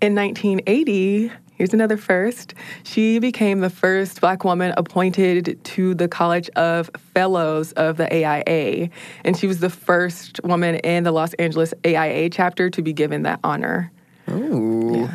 In 0.00 0.14
1980, 0.14 1.30
here's 1.60 1.74
another 1.74 1.98
first. 1.98 2.54
She 2.84 3.18
became 3.18 3.60
the 3.60 3.68
first 3.68 4.22
black 4.22 4.44
woman 4.44 4.72
appointed 4.78 5.62
to 5.62 5.94
the 5.94 6.08
College 6.08 6.48
of 6.56 6.90
Fellows 7.12 7.72
of 7.72 7.98
the 7.98 8.10
AIA. 8.10 8.88
And 9.26 9.36
she 9.36 9.46
was 9.46 9.60
the 9.60 9.68
first 9.68 10.42
woman 10.42 10.76
in 10.76 11.04
the 11.04 11.12
Los 11.12 11.34
Angeles 11.34 11.74
AIA 11.84 12.30
chapter 12.30 12.70
to 12.70 12.80
be 12.80 12.94
given 12.94 13.24
that 13.24 13.40
honor. 13.44 13.92
Ooh. 14.30 15.10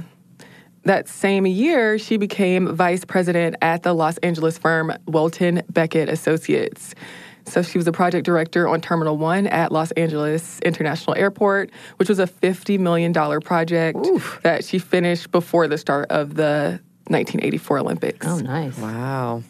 That 0.84 1.08
same 1.08 1.48
year, 1.48 1.98
she 1.98 2.18
became 2.18 2.76
vice 2.76 3.04
president 3.06 3.56
at 3.64 3.82
the 3.82 3.94
Los 3.94 4.20
Angeles 4.20 4.60
firm 4.60 4.94
Welton 5.08 5.64
Becket 5.72 6.10
Associates. 6.10 6.94
So 7.48 7.62
she 7.62 7.78
was 7.78 7.88
a 7.88 7.92
project 7.92 8.26
director 8.26 8.68
on 8.68 8.82
Terminal 8.82 9.18
1 9.18 9.48
at 9.48 9.72
Los 9.72 9.92
Angeles 9.92 10.60
International 10.62 11.16
Airport, 11.16 11.72
which 11.98 12.10
was 12.10 12.20
a 12.20 12.28
$50 12.28 12.80
million 12.80 13.14
project 13.42 14.00
that 14.44 14.66
she 14.66 14.80
finished 14.80 15.32
before 15.32 15.68
the 15.68 15.78
start 15.78 16.10
of 16.10 16.36
the 16.36 16.80
1984 17.08 17.80
Olympics. 17.80 18.28
Oh, 18.28 18.40
nice. 18.40 18.78
Wow. 18.78 19.44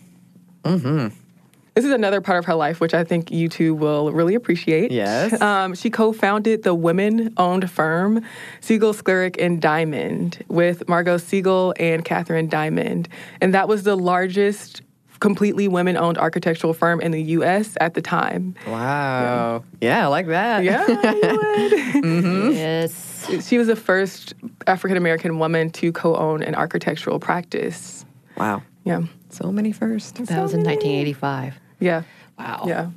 This 1.76 1.84
is 1.84 1.92
another 1.92 2.22
part 2.22 2.40
of 2.40 2.46
her 2.46 2.56
life 2.56 2.80
which 2.80 2.94
I 2.94 3.04
think 3.04 3.32
you 3.32 3.50
two 3.50 3.76
will 3.76 4.12
really 4.14 4.34
appreciate. 4.34 4.92
Yes. 4.92 5.42
Um, 5.42 5.76
she 5.76 5.90
co-founded 5.90 6.64
the 6.64 6.74
women-owned 6.74 7.70
firm 7.70 8.24
Siegel, 8.62 8.94
Sklarek, 8.94 9.36
and 9.40 9.62
Diamond 9.62 10.44
with 10.48 10.88
Margot 10.88 11.18
Siegel 11.18 11.74
and 11.78 12.06
Catherine 12.06 12.48
Diamond, 12.48 13.10
and 13.42 13.54
that 13.54 13.68
was 13.68 13.84
the 13.84 13.98
largest 13.98 14.84
completely 15.20 15.68
women-owned 15.68 16.18
architectural 16.18 16.74
firm 16.74 17.00
in 17.02 17.12
the 17.12 17.22
U.S. 17.24 17.76
at 17.82 17.94
the 17.94 18.02
time. 18.02 18.56
Wow. 18.68 19.64
Yeah, 19.82 20.06
I 20.06 20.08
like 20.08 20.28
that. 20.28 20.64
Yeah, 20.64 20.86
you 20.88 20.96
would. 20.96 21.72
Mm-hmm. 22.06 22.52
Yes. 22.52 23.48
she 23.48 23.58
was 23.58 23.68
the 23.68 23.76
first 23.76 24.34
African 24.68 24.98
American 24.98 25.40
woman 25.40 25.70
to 25.72 25.92
co-own 25.92 26.44
an 26.44 26.54
architectural 26.56 27.20
practice. 27.20 28.06
Wow. 28.38 28.62
Yeah, 28.84 29.04
So 29.30 29.52
many 29.52 29.72
firsts. 29.72 30.12
That 30.12 30.42
was 30.42 30.54
in 30.54 30.64
1985. 30.64 31.60
yeah. 31.80 32.04
Wow. 32.38 32.66
Yeah. 32.68 32.90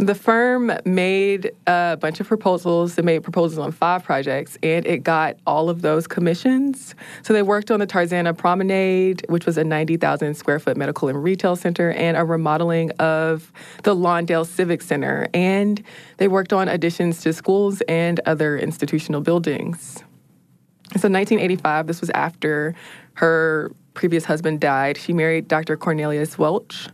The 0.00 0.14
firm 0.14 0.72
made 0.86 1.52
a 1.66 1.98
bunch 2.00 2.20
of 2.20 2.26
proposals. 2.26 2.94
They 2.94 3.02
made 3.02 3.22
proposals 3.22 3.58
on 3.58 3.70
five 3.70 4.02
projects, 4.02 4.56
and 4.62 4.86
it 4.86 5.02
got 5.02 5.36
all 5.46 5.68
of 5.68 5.82
those 5.82 6.06
commissions. 6.06 6.94
So 7.22 7.34
they 7.34 7.42
worked 7.42 7.70
on 7.70 7.80
the 7.80 7.86
Tarzana 7.86 8.34
Promenade, 8.34 9.26
which 9.28 9.44
was 9.44 9.58
a 9.58 9.64
90,000 9.64 10.32
square 10.32 10.58
foot 10.58 10.78
medical 10.78 11.08
and 11.08 11.22
retail 11.22 11.54
center, 11.54 11.90
and 11.90 12.16
a 12.16 12.24
remodeling 12.24 12.92
of 12.92 13.52
the 13.82 13.94
Lawndale 13.94 14.46
Civic 14.46 14.80
Center. 14.80 15.28
And 15.34 15.82
they 16.16 16.28
worked 16.28 16.54
on 16.54 16.66
additions 16.66 17.20
to 17.20 17.34
schools 17.34 17.82
and 17.82 18.20
other 18.24 18.56
institutional 18.56 19.20
buildings. 19.20 19.96
So 20.96 21.10
1985, 21.10 21.86
this 21.88 22.00
was 22.00 22.08
after 22.14 22.74
her 23.14 23.70
previous 23.92 24.24
husband 24.24 24.60
died. 24.60 24.96
She 24.96 25.12
married 25.12 25.46
Dr. 25.46 25.76
Cornelius 25.76 26.38
Welch. 26.38 26.88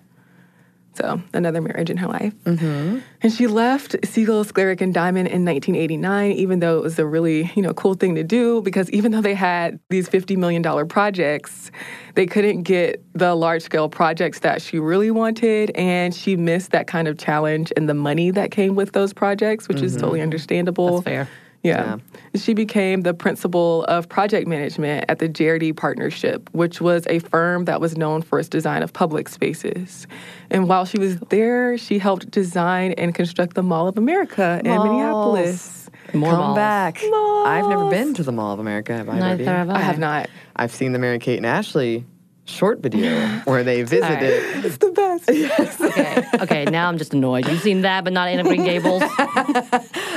So 0.97 1.21
another 1.35 1.61
marriage 1.61 1.91
in 1.91 1.99
her 1.99 2.07
life. 2.07 2.33
Mm-hmm. 2.45 3.01
And 3.21 3.33
she 3.33 3.47
left 3.47 3.97
Siegel, 4.05 4.45
Sklarek, 4.45 4.81
and 4.81 4.95
Diamond 4.95 5.29
in 5.29 5.45
1989, 5.45 6.33
even 6.33 6.61
though 6.61 6.79
it 6.79 6.83
was 6.83 6.99
a 6.99 7.07
really, 7.07 7.53
you 7.55 7.63
know, 7.63 7.75
cool 7.75 7.95
thing 7.95 8.15
to 8.15 8.25
do 8.25 8.63
because 8.63 8.91
even 8.91 9.13
though 9.13 9.21
they 9.21 9.35
had 9.35 9.79
these 9.91 10.09
$50 10.09 10.37
million 10.39 10.63
projects, 10.89 11.71
they 12.15 12.25
couldn't 12.25 12.63
get 12.63 13.05
the 13.13 13.35
large-scale 13.35 13.91
projects 13.91 14.39
that 14.39 14.63
she 14.63 14.79
really 14.79 15.11
wanted. 15.11 15.71
And 15.75 16.15
she 16.15 16.37
missed 16.37 16.71
that 16.71 16.87
kind 16.87 17.09
of 17.09 17.19
challenge 17.19 17.73
and 17.77 17.89
the 17.89 17.95
money 17.95 18.31
that 18.31 18.51
came 18.51 18.75
with 18.75 18.93
those 18.93 19.13
projects, 19.13 19.69
which 19.69 19.83
is 19.83 19.93
mm-hmm. 19.93 20.01
totally 20.01 20.23
understandable. 20.23 21.01
That's 21.01 21.05
fair. 21.05 21.29
Yeah. 21.67 21.99
She 22.35 22.55
became 22.55 23.03
the 23.03 23.15
principal 23.15 23.85
of 23.85 24.09
project 24.09 24.47
management 24.47 25.07
at 25.09 25.19
the 25.19 25.29
Jerde 25.29 25.77
Partnership, 25.77 26.49
which 26.53 26.81
was 26.81 27.07
a 27.09 27.19
firm 27.21 27.65
that 27.65 27.81
was 27.81 27.97
known 27.97 28.23
for 28.23 28.39
its 28.39 28.49
design 28.49 28.83
of 28.83 28.93
public 28.93 29.29
spaces. 29.29 30.07
And 30.51 30.69
while 30.69 30.85
she 30.85 30.99
was 30.99 31.19
there, 31.31 31.77
she 31.79 31.99
helped 31.99 32.31
design 32.31 32.93
and 32.93 33.15
construct 33.15 33.55
the 33.55 33.63
Mall 33.63 33.89
of 33.89 33.97
America 33.99 34.61
in 34.65 34.71
Malls. 34.71 34.89
Minneapolis. 34.89 35.91
More 36.15 36.31
Come 36.31 36.39
malls. 36.39 36.57
back. 36.57 37.03
I've 37.03 37.67
never 37.69 37.91
been 37.91 38.15
to 38.15 38.23
the 38.23 38.33
Mall 38.33 38.53
of 38.55 38.61
America. 38.61 38.97
Have 38.97 39.09
I? 39.09 39.19
Neither 39.19 39.45
have 39.45 39.71
I 39.71 39.81
have 39.81 39.99
not. 39.99 40.29
I've 40.55 40.73
seen 40.73 40.93
the 40.93 40.99
Mary 41.01 41.19
Kate 41.19 41.37
and 41.37 41.47
Ashley 41.47 42.05
short 42.47 42.81
video 42.81 43.11
where 43.45 43.63
they 43.63 43.83
visited. 43.83 44.65
It's 44.65 44.79
the 44.79 44.91
best. 44.91 45.31
Okay, 45.97 46.25
okay. 46.41 46.65
Now 46.67 46.89
I'm 46.89 46.99
just 46.99 47.15
annoyed. 47.15 47.47
You've 47.49 47.61
seen 47.61 47.83
that, 47.83 48.05
but 48.05 48.13
not 48.13 48.29
Anne 48.29 48.41
of 48.41 48.47
Green 48.47 48.65
Gables. 48.65 49.03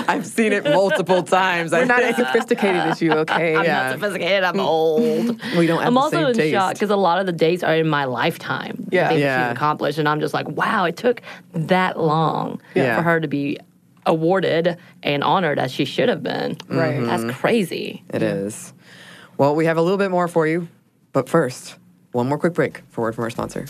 I've 0.08 0.26
seen 0.26 0.52
it 0.52 0.64
multiple 0.64 1.24
times. 1.24 1.72
I 1.74 1.80
We're 1.80 1.86
not 1.86 2.04
as 2.04 2.16
sophisticated 2.16 2.82
as 2.82 3.02
you, 3.02 3.14
okay? 3.14 3.56
I'm 3.56 3.64
Yeah. 3.64 3.84
not 3.84 3.92
sophisticated. 3.94 4.44
I'm 4.44 4.56
mm. 4.56 4.66
old. 4.66 5.42
We 5.58 5.68
don't 5.68 5.80
have 5.80 5.88
I'm 5.88 5.94
the 5.94 6.00
also 6.00 6.28
in 6.28 6.36
taste. 6.36 6.54
shock 6.54 6.74
because 6.74 6.90
a 6.90 6.96
lot 6.96 7.20
of 7.20 7.26
the 7.26 7.32
dates 7.32 7.64
are 7.64 7.76
in 7.76 7.88
my 7.88 8.06
lifetime. 8.06 8.86
the 8.90 8.96
Yeah. 8.96 9.10
things 9.10 9.22
that 9.22 9.26
Yeah. 9.26 9.50
she's 9.50 9.58
accomplished, 9.58 10.00
and 10.00 10.08
I'm 10.10 10.20
just 10.20 10.34
like, 10.34 10.48
wow, 10.50 10.86
it 10.86 10.98
took 10.98 11.22
that 11.54 12.00
long 12.00 12.62
Yeah. 12.76 12.98
for 12.98 13.04
her 13.04 13.20
to 13.20 13.28
be 13.28 13.58
awarded 14.06 14.78
and 15.04 15.24
honored 15.24 15.60
as 15.60 15.72
she 15.72 15.86
should 15.86 16.10
have 16.10 16.24
been. 16.24 16.58
Right. 16.68 17.00
That's 17.02 17.24
mm-hmm. 17.24 17.40
crazy. 17.40 18.04
It 18.14 18.22
is. 18.22 18.74
Well, 19.38 19.56
we 19.56 19.66
have 19.66 19.78
a 19.78 19.82
little 19.82 19.98
bit 19.98 20.12
more 20.12 20.28
for 20.28 20.46
you, 20.48 20.68
but 21.14 21.30
first, 21.30 21.78
one 22.20 22.28
more 22.28 22.38
quick 22.38 22.54
break 22.54 22.82
for 22.90 23.00
word 23.00 23.16
from 23.16 23.24
our 23.24 23.30
sponsor. 23.30 23.66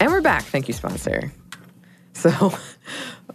And 0.00 0.10
we're 0.10 0.22
back. 0.22 0.44
Thank 0.44 0.66
you, 0.66 0.72
sponsor. 0.72 1.30
So, 2.14 2.54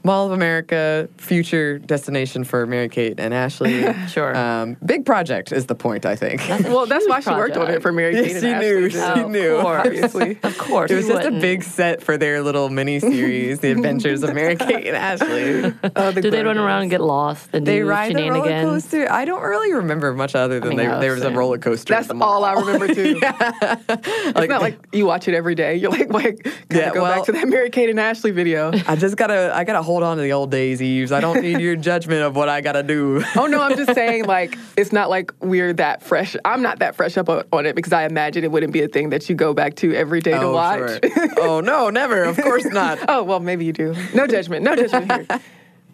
Mall 0.04 0.26
of 0.28 0.32
America, 0.32 1.08
future 1.18 1.78
destination 1.78 2.44
for 2.44 2.66
Mary 2.66 2.90
Kate 2.90 3.20
and 3.20 3.34
Ashley. 3.34 3.86
Sure. 4.08 4.36
Um, 4.36 4.76
big 4.86 5.06
project 5.06 5.52
is 5.52 5.68
the 5.68 5.76
point, 5.76 6.06
I 6.06 6.16
think. 6.16 6.42
Well, 6.50 6.86
that's 6.86 7.08
why 7.08 7.20
she 7.20 7.30
worked 7.30 7.56
on 7.56 7.70
it 7.70 7.82
for 7.82 7.92
Mary 7.92 8.14
Kate 8.14 8.26
Yes, 8.28 8.34
and 8.36 8.42
she 8.44 8.50
Ashley. 8.50 8.68
knew. 8.68 8.82
did. 8.90 8.92
She 8.94 9.00
Oh, 9.00 9.28
knew. 9.28 9.56
Of 9.58 9.62
course. 9.64 9.86
Obviously. 9.86 10.40
Of 10.44 10.58
course. 10.58 10.92
It 10.92 10.96
was 10.96 11.08
just 11.08 11.22
a 11.22 11.24
wouldn't? 11.26 11.42
big 11.42 11.64
set 11.64 12.02
for 12.02 12.18
their 12.18 12.42
little 12.42 12.70
mini 12.70 13.00
series, 13.12 13.60
The 13.60 13.72
Adventures 13.72 14.24
of 14.24 14.34
Mary 14.34 14.56
Kate 14.56 14.88
and 14.88 14.98
Ashley. 14.98 15.74
Oh, 15.96 16.12
the 16.12 16.22
Do 16.22 16.32
they 16.32 16.38
run 16.44 16.56
Gordons. 16.56 16.66
around 16.66 16.82
and 16.84 16.90
get 16.92 17.02
lost 17.02 17.50
and 17.54 17.66
They 17.66 17.80
do 17.80 17.86
ride 17.88 18.16
the 18.16 18.30
roller 18.30 18.44
shenanigans? 18.46 18.84
coaster. 18.86 19.12
I 19.12 19.26
don't 19.26 19.42
really 19.42 19.74
remember 19.74 20.14
much 20.14 20.36
other 20.36 20.60
than 20.60 20.70
mean, 20.70 20.78
they, 20.80 20.88
I 20.88 21.00
there 21.00 21.14
was 21.14 21.24
a 21.24 21.32
roller 21.32 21.58
coaster. 21.58 21.94
That's 21.94 22.10
all 22.10 22.44
I 22.44 22.54
remember 22.54 22.88
too. 22.94 23.20
It's 23.22 24.48
not 24.50 24.62
like 24.62 24.80
you 24.92 25.06
watch 25.06 25.28
it 25.28 25.34
every 25.36 25.56
day. 25.56 25.76
You're 25.76 25.92
like, 25.92 26.10
wait, 26.10 26.44
gotta 26.44 26.56
Yeah, 26.72 26.94
go 26.94 27.04
well- 27.04 27.16
back 27.18 27.26
to 27.26 27.32
that 27.34 27.48
Mary 27.48 27.70
Kate 27.70 27.90
and 27.90 28.00
Ashley 28.00 28.32
video. 28.32 28.72
I 28.88 28.96
just 28.96 29.16
gotta, 29.18 29.52
I 29.56 29.64
gotta 29.64 29.81
hold 29.82 30.04
on 30.04 30.18
to 30.18 30.24
the 30.24 30.34
old 30.34 30.52
days, 30.52 30.82
Eves. 30.82 31.12
I 31.12 31.20
don't 31.20 31.42
need 31.42 31.60
your 31.60 31.76
judgment 31.92 32.22
of 32.22 32.36
what 32.36 32.50
I 32.50 32.62
gotta 32.62 32.84
do. 32.84 33.24
Oh 33.36 33.48
no, 33.48 33.62
I'm 33.62 33.76
just 33.76 33.94
saying 33.94 34.26
like 34.38 34.58
it's 34.78 34.92
not 34.92 35.10
like 35.10 35.32
we're 35.40 35.74
that 35.74 36.04
fresh. 36.04 36.36
I'm 36.46 36.62
not 36.62 36.80
that 36.80 36.96
fresh 36.96 37.18
up 37.18 37.30
on, 37.30 37.66
it 37.66 37.76
because 37.76 37.94
I 37.94 38.06
imagine 38.06 38.44
it 38.44 38.52
wouldn't 38.52 38.74
be 38.74 38.82
a 38.82 38.88
thing 38.88 39.10
that 39.10 39.30
you 39.30 39.36
go 39.36 39.54
back 39.54 39.76
to 39.78 39.94
every 39.94 40.20
day 40.20 40.32
to 40.32 40.42
oh, 40.42 40.54
watch. 40.54 40.80
sure. 40.80 41.00
oh 41.38 41.62
no, 41.62 41.90
never. 41.90 42.24
Of 42.24 42.38
course 42.38 42.66
not. 42.72 43.00
oh 43.08 43.24
well, 43.24 43.40
maybe 43.40 43.66
you 43.66 43.74
do. 43.74 43.96
No 44.14 44.28
judgment. 44.28 44.64
No 44.64 44.76
judgment 44.76 45.12
here. 45.30 45.40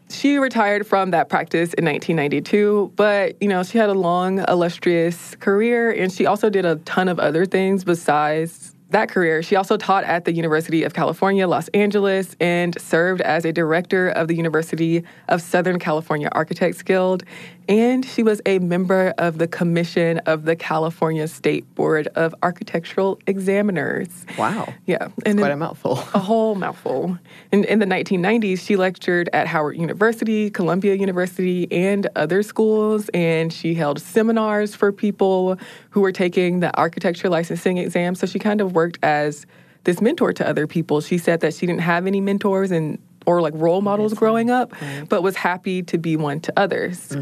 She 0.09 0.37
retired 0.37 0.87
from 0.87 1.11
that 1.11 1.27
practice 1.27 1.73
in 1.73 1.83
1992, 1.83 2.93
but 2.95 3.35
you 3.41 3.49
know 3.49 3.63
she 3.63 3.77
had 3.77 3.89
a 3.89 3.93
long, 3.93 4.39
illustrious 4.47 5.35
career, 5.35 5.91
and 5.91 6.11
she 6.11 6.25
also 6.25 6.49
did 6.49 6.65
a 6.65 6.77
ton 6.77 7.09
of 7.09 7.19
other 7.19 7.45
things 7.45 7.83
besides 7.83 8.73
that 8.89 9.09
career. 9.09 9.43
She 9.43 9.55
also 9.55 9.77
taught 9.77 10.03
at 10.05 10.25
the 10.25 10.33
University 10.33 10.83
of 10.83 10.93
California, 10.93 11.47
Los 11.47 11.67
Angeles, 11.69 12.35
and 12.39 12.79
served 12.79 13.21
as 13.21 13.45
a 13.45 13.51
director 13.51 14.09
of 14.09 14.27
the 14.27 14.35
University 14.35 15.03
of 15.27 15.41
Southern 15.41 15.79
California 15.79 16.29
Architects 16.31 16.81
Guild. 16.81 17.23
And 17.67 18.05
she 18.05 18.23
was 18.23 18.41
a 18.45 18.59
member 18.59 19.13
of 19.17 19.39
the 19.39 19.47
Commission 19.47 20.19
of 20.19 20.45
the 20.45 20.55
California 20.55 21.27
State 21.27 21.73
Board 21.75 22.07
of 22.15 22.33
Architectural 22.41 23.19
Examiners. 23.27 24.07
Wow. 24.37 24.73
Yeah, 24.85 25.09
and 25.25 25.37
Quite 25.37 25.51
a 25.51 25.57
mouthful. 25.57 25.93
a 26.13 26.19
whole 26.19 26.55
mouthful. 26.55 27.17
In, 27.51 27.65
in 27.65 27.79
the 27.79 27.85
1990s, 27.85 28.59
she 28.59 28.75
lectured 28.77 29.29
at 29.33 29.47
Howard 29.47 29.75
University, 29.77 30.49
Columbia 30.49 30.95
University, 30.95 31.69
and 31.71 32.07
other 32.15 32.41
schools. 32.41 33.09
And 33.09 33.51
she 33.51 33.73
held 33.73 33.99
seminars 33.99 34.73
for 34.73 34.91
people 34.91 35.57
who 35.89 36.01
were 36.01 36.11
taking 36.13 36.61
the 36.61 36.75
architecture 36.77 37.29
licensing 37.29 37.77
exam. 37.77 38.15
So 38.15 38.27
she 38.27 38.39
kind 38.39 38.61
of 38.61 38.73
worked 38.73 38.99
as 39.03 39.45
this 39.83 40.01
mentor 40.01 40.33
to 40.33 40.47
other 40.47 40.67
people. 40.67 41.01
She 41.01 41.17
said 41.17 41.39
that 41.41 41.53
she 41.53 41.65
didn't 41.65 41.81
have 41.81 42.07
any 42.07 42.21
mentors 42.21 42.71
and 42.71 42.99
or 43.27 43.41
like 43.41 43.53
role 43.55 43.81
models 43.81 44.13
growing 44.15 44.49
up, 44.49 44.73
but 45.09 45.21
was 45.21 45.35
happy 45.35 45.83
to 45.83 45.97
be 45.99 46.17
one 46.17 46.39
to 46.39 46.53
others, 46.57 47.15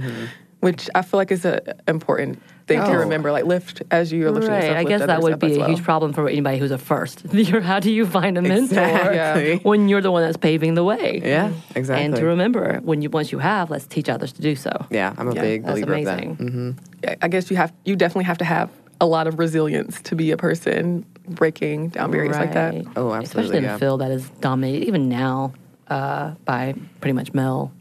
which 0.61 0.87
I 0.95 1.01
feel 1.01 1.17
like 1.17 1.31
is 1.31 1.43
an 1.43 1.59
important 1.87 2.41
thing 2.67 2.79
to 2.79 2.91
Oh. 2.91 2.93
remember. 2.99 3.31
Like 3.31 3.45
lift 3.45 3.83
as 3.91 4.11
you 4.11 4.25
are 4.27 4.31
lifting 4.31 4.51
Right. 4.51 4.63
yourself, 4.67 4.77
I 4.77 4.83
guess 4.85 5.05
that 5.05 5.21
would 5.21 5.39
be 5.39 5.55
a 5.55 5.59
well. 5.59 5.67
huge 5.67 5.83
problem 5.83 6.13
for 6.13 6.27
anybody 6.29 6.57
who's 6.59 6.71
a 6.71 6.77
first. 6.77 7.21
How 7.63 7.79
do 7.79 7.91
you 7.91 8.05
find 8.05 8.37
a 8.37 8.41
mentor 8.41 8.81
Exactly. 8.81 9.55
when 9.63 9.89
you're 9.89 10.01
the 10.01 10.11
one 10.11 10.23
that's 10.23 10.37
paving 10.37 10.75
the 10.75 10.83
way? 10.83 11.21
Yeah, 11.23 11.51
exactly. 11.75 12.05
And 12.05 12.15
to 12.15 12.25
remember, 12.25 12.79
when 12.83 13.01
you 13.01 13.09
once 13.09 13.31
you 13.31 13.39
have, 13.39 13.69
let's 13.71 13.85
teach 13.87 14.07
others 14.09 14.31
to 14.33 14.41
do 14.41 14.55
so. 14.55 14.71
yeah, 14.91 15.13
I'm 15.17 15.27
a 15.27 15.33
Yeah, 15.35 15.41
big 15.41 15.63
believer 15.65 15.93
amazing. 15.93 16.31
of 16.31 16.37
that. 16.37 16.49
hmm 16.51 16.71
I- 17.07 17.17
I 17.23 17.27
guess 17.27 17.49
you 17.51 17.57
have 17.57 17.73
you 17.83 17.95
definitely 17.95 18.25
have 18.25 18.37
to 18.39 18.45
have 18.45 18.69
a 19.01 19.05
lot 19.05 19.27
of 19.27 19.37
resilience 19.39 20.01
to 20.03 20.15
be 20.15 20.31
a 20.31 20.37
person 20.37 21.05
breaking 21.27 21.89
down 21.89 22.11
barriers 22.11 22.37
like 22.37 22.53
that. 22.53 22.73
Oh, 22.73 22.79
Oh, 22.95 23.11
Especially 23.11 23.17
absolutely, 23.17 23.57
in 23.57 23.63
yeah. 23.65 23.75
a 23.75 23.79
field 23.79 24.01
that 24.01 24.09
is 24.11 24.29
dominated 24.41 24.87
even 24.87 25.09
now 25.09 25.53
uh, 25.87 26.31
by 26.45 26.73
pretty 27.01 27.13
much 27.13 27.33
male 27.33 27.71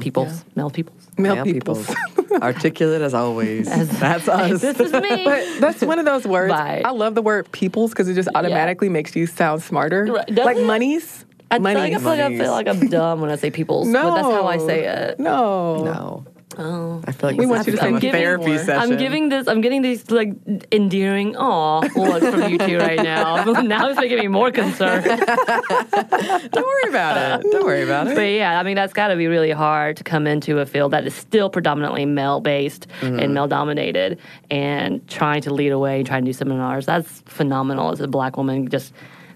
peoples, 0.00 0.44
male 0.56 0.70
peoples. 0.70 0.96
Male, 1.18 1.34
Male 1.34 1.44
peoples. 1.44 1.86
peoples. 1.86 2.32
Articulate 2.42 3.02
as 3.02 3.12
always. 3.12 3.68
As- 3.68 3.88
That's 4.00 4.26
us. 4.28 4.60
this 4.62 4.80
is 4.80 4.92
me. 4.92 5.24
but 5.24 5.44
that's 5.60 5.82
one 5.82 5.98
of 5.98 6.06
those 6.06 6.26
words. 6.26 6.52
Bye. 6.52 6.80
I 6.84 6.92
love 6.92 7.14
the 7.14 7.20
word 7.22 7.50
peoples 7.52 7.90
because 7.90 8.08
it 8.08 8.14
just 8.14 8.28
automatically 8.34 8.88
makes 8.88 9.14
you 9.14 9.26
sound 9.26 9.62
smarter. 9.62 10.04
Right, 10.06 10.26
does 10.26 10.46
Like 10.46 10.56
it? 10.56 10.66
monies. 10.66 11.26
I 11.50 11.56
feel, 11.56 11.64
like, 11.64 11.92
I 11.92 11.98
feel 11.98 12.02
like 12.04 12.20
I 12.20 12.38
feel 12.38 12.52
like 12.52 12.68
I'm 12.68 12.88
dumb 12.88 13.20
when 13.20 13.28
I 13.30 13.36
say 13.36 13.50
peoples, 13.50 13.88
No. 13.88 14.02
but 14.04 14.14
that's 14.14 14.28
how 14.28 14.46
I 14.46 14.58
say 14.58 14.84
it. 14.86 15.18
No. 15.18 15.82
no. 15.84 16.24
Oh. 16.58 17.00
I 17.06 17.12
feel 17.12 17.30
like 17.30 17.38
We 17.38 17.46
want 17.46 17.66
you 17.66 17.72
to 17.72 17.78
become 17.78 18.00
say 18.00 18.08
a 18.08 18.12
therapy 18.12 18.46
more. 18.46 18.58
session. 18.58 18.92
I'm 18.92 18.98
giving 18.98 19.28
this. 19.28 19.46
I'm 19.46 19.60
getting 19.60 19.82
these 19.82 20.10
like 20.10 20.34
endearing 20.72 21.36
aw 21.36 21.80
looks 21.80 22.26
from 22.26 22.50
you 22.50 22.58
two 22.58 22.78
right 22.78 23.00
now. 23.00 23.44
now 23.62 23.88
it's 23.88 24.00
making 24.00 24.18
me 24.18 24.26
more 24.26 24.50
concerned. 24.50 25.04
Don't 25.04 26.66
worry 26.66 26.88
about 26.88 27.40
it. 27.40 27.46
Don't 27.52 27.64
worry 27.64 27.82
about 27.82 28.08
it. 28.08 28.16
But 28.16 28.22
yeah, 28.22 28.58
I 28.58 28.64
mean 28.64 28.74
that's 28.74 28.92
got 28.92 29.08
to 29.08 29.16
be 29.16 29.28
really 29.28 29.52
hard 29.52 29.96
to 29.98 30.04
come 30.04 30.26
into 30.26 30.58
a 30.58 30.66
field 30.66 30.92
that 30.92 31.06
is 31.06 31.14
still 31.14 31.50
predominantly 31.50 32.04
male 32.04 32.40
based 32.40 32.88
and 33.00 33.18
mm-hmm. 33.18 33.32
male 33.32 33.46
dominated, 33.46 34.18
and 34.50 35.06
trying 35.08 35.42
to 35.42 35.54
lead 35.54 35.70
away 35.70 35.98
and 35.98 36.06
trying 36.06 36.24
to 36.24 36.28
do 36.28 36.32
seminars. 36.32 36.84
That's 36.84 37.22
phenomenal 37.26 37.92
as 37.92 38.00
a 38.00 38.08
black 38.08 38.36
woman 38.36 38.68
just 38.68 38.92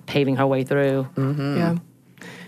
paving 0.07 0.37
her 0.37 0.47
way 0.47 0.65
through. 0.65 1.09
Mm-hmm. 1.15 1.57
Yeah. 1.57 1.77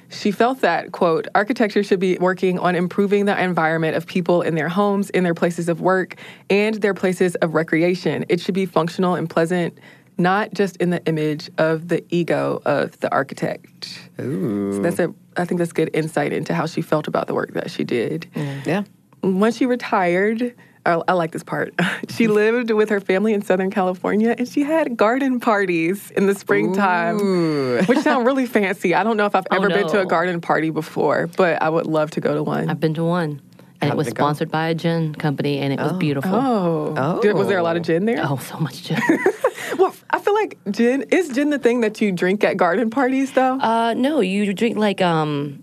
She 0.08 0.30
felt 0.30 0.60
that, 0.60 0.92
quote, 0.92 1.26
architecture 1.34 1.82
should 1.82 2.00
be 2.00 2.16
working 2.18 2.58
on 2.58 2.74
improving 2.74 3.24
the 3.24 3.42
environment 3.42 3.96
of 3.96 4.06
people 4.06 4.42
in 4.42 4.54
their 4.54 4.68
homes, 4.68 5.10
in 5.10 5.24
their 5.24 5.34
places 5.34 5.68
of 5.68 5.80
work, 5.80 6.16
and 6.48 6.74
their 6.76 6.94
places 6.94 7.34
of 7.36 7.54
recreation. 7.54 8.24
It 8.28 8.40
should 8.40 8.54
be 8.54 8.66
functional 8.66 9.14
and 9.14 9.28
pleasant, 9.28 9.78
not 10.18 10.54
just 10.54 10.76
in 10.76 10.90
the 10.90 11.04
image 11.06 11.50
of 11.58 11.88
the 11.88 12.04
ego 12.10 12.62
of 12.64 12.98
the 13.00 13.10
architect. 13.12 14.00
Ooh. 14.20 14.72
So 14.72 14.80
that's 14.80 14.98
a, 14.98 15.12
I 15.36 15.44
think 15.44 15.58
that's 15.58 15.72
good 15.72 15.90
insight 15.92 16.32
into 16.32 16.54
how 16.54 16.66
she 16.66 16.82
felt 16.82 17.08
about 17.08 17.26
the 17.26 17.34
work 17.34 17.52
that 17.54 17.70
she 17.70 17.84
did. 17.84 18.26
Yeah. 18.64 18.84
Once 19.22 19.56
she 19.56 19.66
retired, 19.66 20.54
I, 20.86 21.02
I 21.08 21.12
like 21.14 21.32
this 21.32 21.42
part. 21.42 21.74
she 22.08 22.28
lived 22.28 22.70
with 22.70 22.88
her 22.90 23.00
family 23.00 23.34
in 23.34 23.42
Southern 23.42 23.70
California, 23.70 24.34
and 24.38 24.48
she 24.48 24.62
had 24.62 24.96
garden 24.96 25.40
parties 25.40 26.10
in 26.12 26.26
the 26.26 26.34
springtime, 26.34 27.20
Ooh. 27.20 27.82
which 27.82 27.98
sound 27.98 28.24
really 28.26 28.46
fancy. 28.46 28.94
I 28.94 29.02
don't 29.02 29.16
know 29.16 29.26
if 29.26 29.34
I've 29.34 29.46
Oh, 29.50 29.56
ever 29.56 29.68
been 29.68 29.88
to 29.88 30.00
a 30.00 30.06
garden 30.06 30.40
party 30.40 30.70
before, 30.70 31.26
but 31.36 31.60
I 31.62 31.68
would 31.68 31.86
love 31.86 32.10
to 32.12 32.20
go 32.20 32.34
to 32.34 32.42
one. 32.42 32.70
I've 32.70 32.80
been 32.80 32.94
to 32.94 33.04
one, 33.04 33.40
and 33.80 33.88
How 33.90 33.94
it 33.94 33.96
was 33.96 34.06
did 34.06 34.12
it 34.12 34.16
go? 34.16 34.22
sponsored 34.24 34.50
by 34.50 34.68
a 34.68 34.74
gin 34.74 35.14
company, 35.14 35.58
and 35.58 35.72
it 35.72 35.78
was 35.80 35.92
beautiful. 35.94 36.34
oh, 36.34 36.94
Oh. 36.96 37.20
Did- 37.20 37.34
was 37.34 37.48
there 37.48 37.58
a 37.58 37.62
lot 37.62 37.76
of 37.76 37.82
gin 37.82 38.04
there? 38.06 38.20
Oh, 38.22 38.36
so 38.38 38.58
much 38.58 38.84
gin. 38.84 38.98
Well, 39.78 39.94
I 40.10 40.20
feel 40.20 40.32
like 40.32 40.56
gin 40.70 41.02
is 41.10 41.28
gin 41.30 41.50
the 41.50 41.58
thing 41.58 41.80
that 41.80 42.00
you 42.00 42.12
drink 42.12 42.44
at 42.44 42.56
garden 42.56 42.88
parties, 42.88 43.32
though. 43.32 43.58
uh, 43.58 43.94
no, 43.94 44.20
you 44.20 44.54
drink 44.54 44.78
like 44.78 45.02
um 45.02 45.62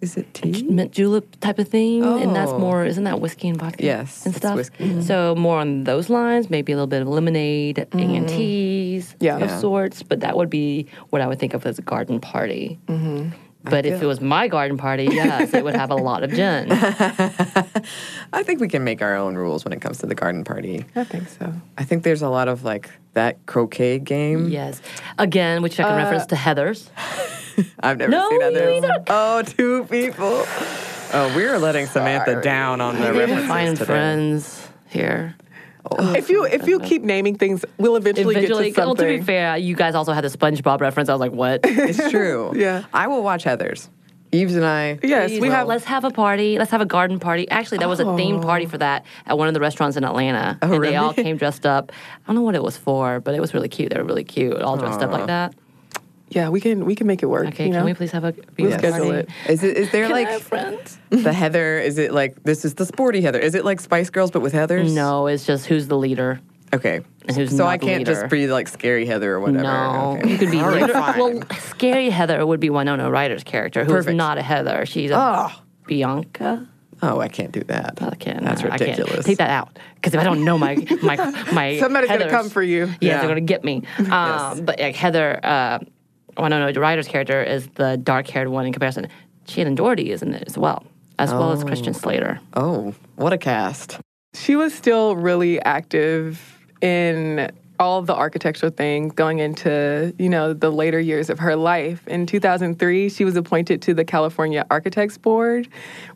Is 0.00 0.16
it 0.16 0.32
tea? 0.32 0.62
mint 0.62 0.92
julep 0.92 1.26
type 1.40 1.58
of 1.58 1.66
thing, 1.68 2.04
and 2.04 2.34
that's 2.34 2.52
Oh. 2.52 2.58
more 2.58 2.84
isn't 2.84 3.02
that 3.04 3.20
whiskey 3.20 3.48
and 3.48 3.58
vodka? 3.58 3.84
Yes, 3.84 4.24
and 4.24 4.32
it's 4.34 4.40
stuff. 4.42 4.54
whiskey, 4.54 4.84
yeah. 4.84 5.00
So 5.00 5.34
more 5.36 5.58
on 5.58 5.84
those 5.84 6.08
lines, 6.08 6.50
maybe 6.50 6.70
a 6.72 6.76
little 6.76 6.86
bit 6.86 7.02
of 7.02 7.08
lemonade 7.08 7.78
and 7.92 7.92
mm. 7.92 8.28
teas 8.28 9.16
Yeah. 9.18 9.36
of 9.36 9.40
Yeah. 9.42 9.58
sorts, 9.58 10.04
but 10.04 10.20
that 10.20 10.36
would 10.36 10.50
be 10.50 10.86
what 11.10 11.20
I 11.20 11.26
would 11.26 11.40
think 11.40 11.52
of 11.52 11.66
as 11.66 11.78
a 11.80 11.82
garden 11.82 12.20
party. 12.20 12.78
Mm-hmm. 12.86 13.30
But 13.64 13.84
if 13.86 14.00
it 14.00 14.06
was 14.06 14.20
my 14.20 14.46
garden 14.48 14.78
party, 14.78 15.08
yes, 15.10 15.52
it 15.52 15.64
would 15.64 15.74
have 15.74 15.90
a 15.90 15.96
lot 15.96 16.22
of 16.22 16.30
gin. 16.32 16.68
I 18.32 18.42
think 18.44 18.60
we 18.60 18.68
can 18.68 18.84
make 18.84 19.02
our 19.02 19.16
own 19.16 19.34
rules 19.34 19.64
when 19.64 19.72
it 19.72 19.80
comes 19.80 19.98
to 19.98 20.06
the 20.06 20.14
garden 20.14 20.44
party. 20.44 20.84
I 20.94 21.04
think 21.04 21.28
so. 21.28 21.52
I 21.76 21.84
think 21.84 22.02
there's 22.04 22.22
a 22.22 22.28
lot 22.28 22.48
of 22.48 22.64
like 22.64 22.88
that 23.14 23.44
croquet 23.46 23.98
game. 23.98 24.48
yes. 24.48 24.80
Again, 25.18 25.60
which 25.60 25.78
I 25.80 25.82
can 25.82 25.92
uh, 25.94 25.96
reference 25.96 26.26
to 26.26 26.36
Heathers. 26.36 26.88
I've 27.80 27.98
never 27.98 28.10
No, 28.10 28.28
seen 28.30 28.42
others. 28.42 28.80
don't. 28.82 29.04
Oh, 29.08 29.42
two 29.42 29.84
people. 29.84 30.44
Oh, 31.14 31.32
we're 31.34 31.58
letting 31.58 31.86
Samantha 31.86 32.40
down 32.42 32.80
on 32.80 32.94
the 32.96 33.00
Maybe 33.12 33.18
references 33.18 33.48
find 33.48 33.76
today. 33.76 33.84
friends 33.86 34.68
here. 34.88 35.34
Oh, 35.90 36.12
if 36.12 36.28
you 36.28 36.44
if 36.44 36.66
you 36.66 36.80
keep 36.80 37.02
naming 37.02 37.36
things, 37.38 37.64
we'll 37.78 37.96
eventually, 37.96 38.36
Eventually, 38.36 38.64
get 38.66 38.74
to 38.74 38.80
well, 38.82 38.90
oh, 38.90 38.94
to 38.94 39.00
something. 39.00 39.20
be 39.20 39.24
fair, 39.24 39.56
you 39.56 39.74
guys 39.74 39.94
also 39.94 40.12
had 40.12 40.22
the 40.22 40.28
SpongeBob 40.28 40.80
reference. 40.80 41.08
I 41.08 41.12
was 41.12 41.20
like, 41.20 41.32
what? 41.32 41.60
It's 41.64 42.10
true. 42.10 42.52
Yeah. 42.56 42.84
I 42.92 43.06
will 43.06 43.22
watch 43.22 43.44
Heathers. 43.44 43.88
Eves 44.30 44.54
and 44.56 44.64
I. 44.66 44.98
yes, 45.02 45.30
we 45.30 45.38
Please, 45.38 45.52
have. 45.52 45.66
Let's 45.66 45.84
have 45.86 46.04
a 46.04 46.10
party. 46.10 46.58
Let's 46.58 46.70
have 46.72 46.82
a 46.82 46.86
garden 46.86 47.18
party. 47.18 47.48
Actually, 47.48 47.78
there 47.78 47.88
was 47.88 48.00
a 48.00 48.04
themed 48.04 48.42
party 48.42 48.66
oh. 48.66 48.68
for 48.68 48.76
that 48.76 49.06
at 49.24 49.38
one 49.38 49.48
of 49.48 49.54
the 49.54 49.60
restaurants 49.60 49.96
in 49.96 50.04
Atlanta, 50.04 50.58
and 50.60 50.70
really? 50.70 50.88
they 50.88 50.96
all 50.96 51.14
came 51.14 51.38
dressed 51.38 51.64
up. 51.64 51.90
I 51.92 52.26
don't 52.26 52.34
know 52.36 52.42
what 52.42 52.54
it 52.54 52.62
was 52.62 52.76
for, 52.76 53.20
but 53.20 53.34
it 53.34 53.40
was 53.40 53.54
really 53.54 53.70
cute. 53.70 53.90
They 53.90 53.98
were 53.98 54.04
really 54.04 54.24
cute, 54.24 54.60
all 54.60 54.76
dressed 54.76 55.00
up 55.00 55.10
like 55.12 55.26
that. 55.28 55.54
Yeah, 56.30 56.48
we 56.50 56.60
can 56.60 56.84
we 56.84 56.94
can 56.94 57.06
make 57.06 57.22
it 57.22 57.26
work. 57.26 57.46
Okay, 57.48 57.64
you 57.66 57.70
know? 57.70 57.78
can 57.78 57.84
we 57.86 57.94
please 57.94 58.10
have 58.12 58.24
a 58.24 58.34
We'll 58.58 58.70
beach 58.70 58.78
schedule 58.78 59.06
party? 59.12 59.18
it. 59.20 59.28
Is 59.48 59.62
it? 59.64 59.76
Is 59.76 59.90
there 59.92 60.02
Can 60.04 60.12
I 60.12 60.14
like 60.18 60.28
have 60.28 60.42
friends? 60.42 60.98
the 61.10 61.32
Heather? 61.32 61.78
Is 61.78 61.96
it 61.98 62.12
like 62.12 62.42
this 62.44 62.64
is 62.64 62.74
the 62.74 62.84
sporty 62.86 63.20
Heather? 63.22 63.38
Is 63.38 63.54
it 63.54 63.64
like 63.64 63.80
Spice 63.80 64.10
Girls 64.10 64.30
but 64.30 64.40
with 64.40 64.52
Heathers? 64.52 64.92
No, 64.94 65.26
it's 65.26 65.46
just 65.46 65.66
who's 65.66 65.88
the 65.88 65.96
leader. 65.96 66.40
Okay. 66.74 67.00
And 67.26 67.34
who's 67.36 67.50
so 67.50 67.64
not 67.64 67.68
I 67.68 67.78
can't 67.78 68.00
leader. 68.00 68.12
just 68.12 68.28
be 68.30 68.46
like 68.46 68.68
scary 68.68 69.06
Heather 69.06 69.32
or 69.32 69.40
whatever. 69.40 69.62
No, 69.62 70.18
Okay. 70.20 70.30
you 70.32 70.38
could 70.38 70.50
be 70.50 70.60
All 70.60 70.68
right, 70.68 70.82
leader. 70.82 70.92
Well, 70.92 71.42
scary 71.70 72.10
Heather 72.10 72.44
would 72.46 72.60
be 72.60 72.68
Winona 72.68 73.10
Ryder's 73.10 73.42
character, 73.44 73.84
who's 73.86 74.06
not 74.06 74.36
a 74.36 74.42
Heather. 74.42 74.84
She's 74.84 75.10
a 75.10 75.16
Oh. 75.18 75.62
Bianca. 75.86 76.68
oh, 77.02 77.20
I 77.20 77.28
can't 77.28 77.52
do 77.52 77.60
that. 77.64 77.98
I 78.02 78.14
can't. 78.16 78.44
That's 78.44 78.62
I 78.62 78.76
can't. 78.76 78.80
ridiculous. 78.82 79.24
Take 79.24 79.38
that 79.38 79.48
out 79.50 79.78
because 79.94 80.12
if 80.12 80.20
I 80.20 80.24
don't 80.24 80.44
know 80.44 80.58
my 80.58 80.76
my 81.02 81.16
my 81.52 81.78
Somebody's 81.80 82.10
gonna 82.10 82.28
come 82.28 82.50
for 82.50 82.62
you. 82.62 82.86
Yeah, 82.86 82.94
Yeah. 83.00 83.18
they're 83.20 83.28
gonna 83.28 83.40
get 83.40 83.64
me. 83.64 83.84
Um, 84.10 84.64
But 84.66 84.78
like 84.78 84.94
Heather, 84.96 85.40
uh, 85.42 85.78
Oh, 86.38 86.44
Winona 86.44 86.72
Ryder's 86.72 87.08
character 87.08 87.42
is 87.42 87.66
the 87.74 87.96
dark-haired 87.96 88.48
one 88.48 88.64
in 88.64 88.72
comparison. 88.72 89.08
Shannen 89.46 89.74
Doherty 89.74 90.12
is 90.12 90.22
in 90.22 90.34
it 90.34 90.44
as 90.46 90.56
well, 90.56 90.86
as 91.18 91.32
well 91.32 91.50
as 91.50 91.64
Christian 91.64 91.94
oh. 91.94 91.98
Slater. 91.98 92.40
Oh, 92.54 92.94
what 93.16 93.32
a 93.32 93.38
cast. 93.38 93.98
she 94.34 94.54
was 94.54 94.72
still 94.72 95.16
really 95.16 95.60
active 95.60 96.40
in 96.80 97.50
all 97.80 98.02
the 98.02 98.14
architectural 98.14 98.70
things 98.70 99.12
going 99.14 99.38
into 99.38 100.14
you 100.18 100.28
know 100.28 100.52
the 100.52 100.70
later 100.70 100.98
years 101.00 101.30
of 101.30 101.38
her 101.38 101.54
life 101.54 102.06
in 102.08 102.26
2003 102.26 103.08
she 103.08 103.24
was 103.24 103.36
appointed 103.36 103.80
to 103.80 103.94
the 103.94 104.04
california 104.04 104.66
architects 104.68 105.16
board 105.16 105.68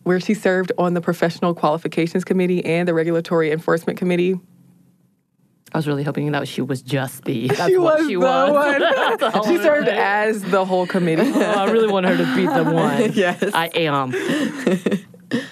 where 0.02 0.18
she 0.18 0.34
served 0.34 0.72
on 0.76 0.94
the 0.94 1.00
professional 1.00 1.54
qualifications 1.54 2.24
committee 2.24 2.64
and 2.64 2.88
the 2.88 2.94
regulatory 2.94 3.52
enforcement 3.52 3.96
committee 3.96 4.38
I 5.74 5.78
was 5.78 5.86
really 5.86 6.02
hoping 6.02 6.30
that 6.32 6.46
she 6.48 6.60
was 6.60 6.82
just 6.82 7.24
the. 7.24 7.48
That's 7.48 7.66
she 7.66 7.78
what 7.78 7.98
was 7.98 8.06
she 8.06 8.14
the 8.14 8.20
was. 8.20 9.20
one. 9.20 9.44
She 9.46 9.56
served 9.58 9.88
as 9.88 10.42
the 10.42 10.64
whole 10.64 10.86
committee 10.86 11.22
Oh, 11.34 11.40
I 11.42 11.70
really 11.70 11.90
want 11.90 12.06
her 12.06 12.16
to 12.16 12.36
be 12.36 12.46
the 12.46 12.64
one. 12.64 13.12
Yes. 13.14 13.42
I 13.54 13.66
am. 13.74 14.12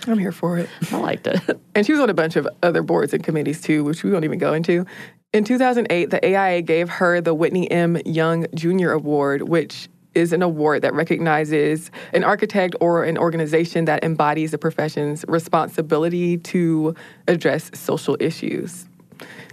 i'm 0.07 0.19
here 0.19 0.33
for 0.33 0.59
it 0.59 0.69
I 0.93 0.97
liked 0.99 1.27
it. 1.27 1.41
And 1.75 1.87
she 1.87 1.93
was 1.93 2.01
on 2.03 2.11
a 2.11 2.15
bunch 2.15 2.37
of 2.37 2.47
other 2.63 2.83
boards 2.83 3.15
and 3.15 3.25
committees 3.25 3.61
too, 3.63 3.83
which 3.85 4.03
we 4.05 4.11
won't 4.11 4.25
even 4.25 4.39
go 4.39 4.53
into. 4.53 4.85
In 5.33 5.45
2008, 5.45 6.11
the 6.11 6.25
AIA 6.37 6.61
gave 6.63 6.89
her 6.89 7.21
the 7.21 7.33
Whitney 7.33 7.71
M. 7.71 7.97
Young 8.05 8.47
Jr. 8.55 8.91
Award, 8.91 9.43
which 9.43 9.89
is 10.15 10.33
an 10.33 10.43
award 10.43 10.83
that 10.83 10.93
recognizes 10.93 11.91
an 12.13 12.25
architect 12.25 12.75
or 12.81 13.05
an 13.05 13.17
organization 13.17 13.85
that 13.85 14.03
embodies 14.05 14.51
the 14.51 14.59
profession's 14.59 15.25
responsibility 15.29 16.37
to 16.39 16.95
address 17.29 17.71
social 17.75 18.17
issues. 18.21 18.87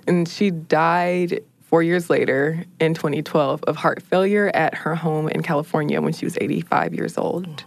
And 0.08 0.28
she 0.28 0.52
died 0.52 1.42
four 1.62 1.84
years 1.84 2.10
later 2.10 2.64
in 2.80 2.94
2012 2.94 3.64
of 3.64 3.76
heart 3.76 4.02
failure 4.02 4.50
at 4.54 4.74
her 4.74 4.96
home 4.96 5.28
in 5.30 5.44
California 5.44 6.02
when 6.02 6.14
she 6.14 6.26
was 6.26 6.38
85 6.40 6.94
years 6.94 7.18
old. 7.18 7.64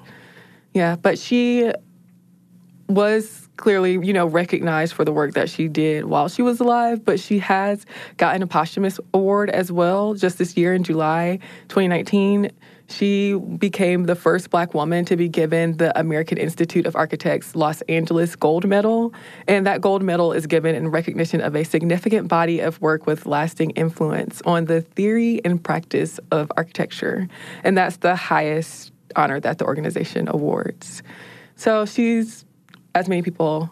Yeah, 0.72 0.96
but 0.96 1.18
she 1.18 1.70
was 2.88 3.48
clearly, 3.56 3.92
you 3.92 4.12
know, 4.12 4.26
recognized 4.26 4.94
for 4.94 5.04
the 5.04 5.12
work 5.12 5.34
that 5.34 5.48
she 5.50 5.68
did 5.68 6.06
while 6.06 6.28
she 6.28 6.42
was 6.42 6.60
alive, 6.60 7.04
but 7.04 7.20
she 7.20 7.38
has 7.38 7.84
gotten 8.16 8.42
a 8.42 8.46
posthumous 8.46 8.98
award 9.12 9.50
as 9.50 9.70
well 9.70 10.14
just 10.14 10.38
this 10.38 10.56
year 10.56 10.72
in 10.72 10.82
July 10.82 11.38
2019. 11.68 12.50
She 12.90 13.34
became 13.34 14.04
the 14.04 14.16
first 14.16 14.50
black 14.50 14.74
woman 14.74 15.04
to 15.04 15.16
be 15.16 15.28
given 15.28 15.76
the 15.76 15.98
American 15.98 16.38
Institute 16.38 16.86
of 16.86 16.96
Architects 16.96 17.54
Los 17.54 17.82
Angeles 17.82 18.34
Gold 18.34 18.66
Medal. 18.66 19.14
And 19.46 19.66
that 19.66 19.80
gold 19.80 20.02
medal 20.02 20.32
is 20.32 20.46
given 20.46 20.74
in 20.74 20.88
recognition 20.88 21.40
of 21.40 21.54
a 21.54 21.64
significant 21.64 22.26
body 22.28 22.58
of 22.58 22.80
work 22.80 23.06
with 23.06 23.26
lasting 23.26 23.70
influence 23.70 24.42
on 24.44 24.64
the 24.64 24.80
theory 24.80 25.40
and 25.44 25.62
practice 25.62 26.18
of 26.32 26.50
architecture. 26.56 27.28
And 27.62 27.78
that's 27.78 27.98
the 27.98 28.16
highest 28.16 28.92
honor 29.14 29.38
that 29.40 29.58
the 29.58 29.66
organization 29.66 30.28
awards. 30.28 31.02
So 31.54 31.86
she's 31.86 32.44
as 32.94 33.08
many 33.08 33.22
people 33.22 33.70